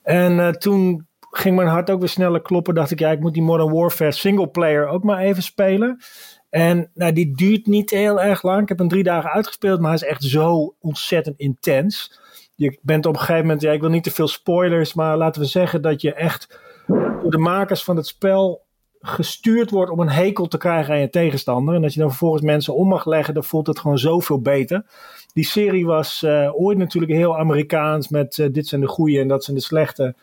[0.04, 2.76] En eh, toen ging mijn hart ook weer sneller kloppen.
[2.76, 6.04] Dacht ik, ja, ik moet die Modern Warfare single player ook maar even spelen.
[6.50, 8.62] En nou, die duurt niet heel erg lang.
[8.62, 12.20] Ik heb hem drie dagen uitgespeeld, maar hij is echt zo ontzettend intens.
[12.56, 15.42] Je bent op een gegeven moment, ja, ik wil niet te veel spoilers, maar laten
[15.42, 16.60] we zeggen dat je echt
[17.22, 18.65] door de makers van het spel
[19.08, 21.76] gestuurd wordt om een hekel te krijgen aan je tegenstander.
[21.76, 24.86] En als je dan vervolgens mensen om mag leggen, dan voelt het gewoon zoveel beter.
[25.34, 29.28] Die serie was eh, ooit natuurlijk heel Amerikaans met eh, dit zijn de goeie en
[29.28, 30.16] dat zijn de slechte.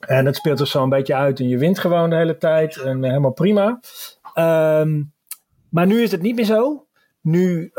[0.00, 2.76] En dat speelt er zo een beetje uit en je wint gewoon de hele tijd
[2.76, 3.80] en eh, helemaal prima.
[4.34, 5.02] Ehm,
[5.70, 6.86] maar nu is het niet meer zo.
[7.20, 7.70] Nu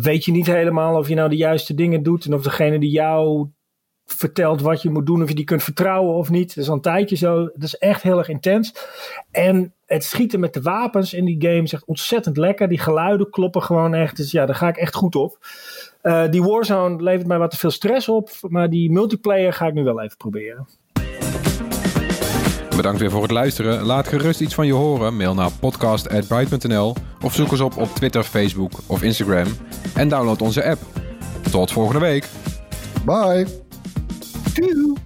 [0.00, 2.90] weet je niet helemaal of je nou de juiste dingen doet en of degene die
[2.90, 3.48] jou
[4.06, 6.54] vertelt wat je moet doen, of je die kunt vertrouwen of niet.
[6.54, 7.44] Dat is al een tijdje zo.
[7.44, 8.74] Dat is echt heel erg intens.
[9.30, 12.68] En het schieten met de wapens in die game is echt ontzettend lekker.
[12.68, 14.16] Die geluiden kloppen gewoon echt.
[14.16, 15.38] Dus ja, daar ga ik echt goed op.
[16.02, 18.30] Eh, die Warzone levert mij wat te veel stress op.
[18.48, 20.68] Maar die multiplayer ga ik nu wel even proberen.
[22.76, 23.82] bedankt weer voor het luisteren.
[23.82, 25.16] Laat gerust iets van je horen.
[25.16, 29.46] Mail naar podcast.bright.nl of zoek ons op op Twitter, Facebook of Instagram.
[29.94, 30.80] En download onze app.
[31.50, 32.28] Tot volgende week.
[33.04, 33.63] Bye.
[34.54, 34.96] Two.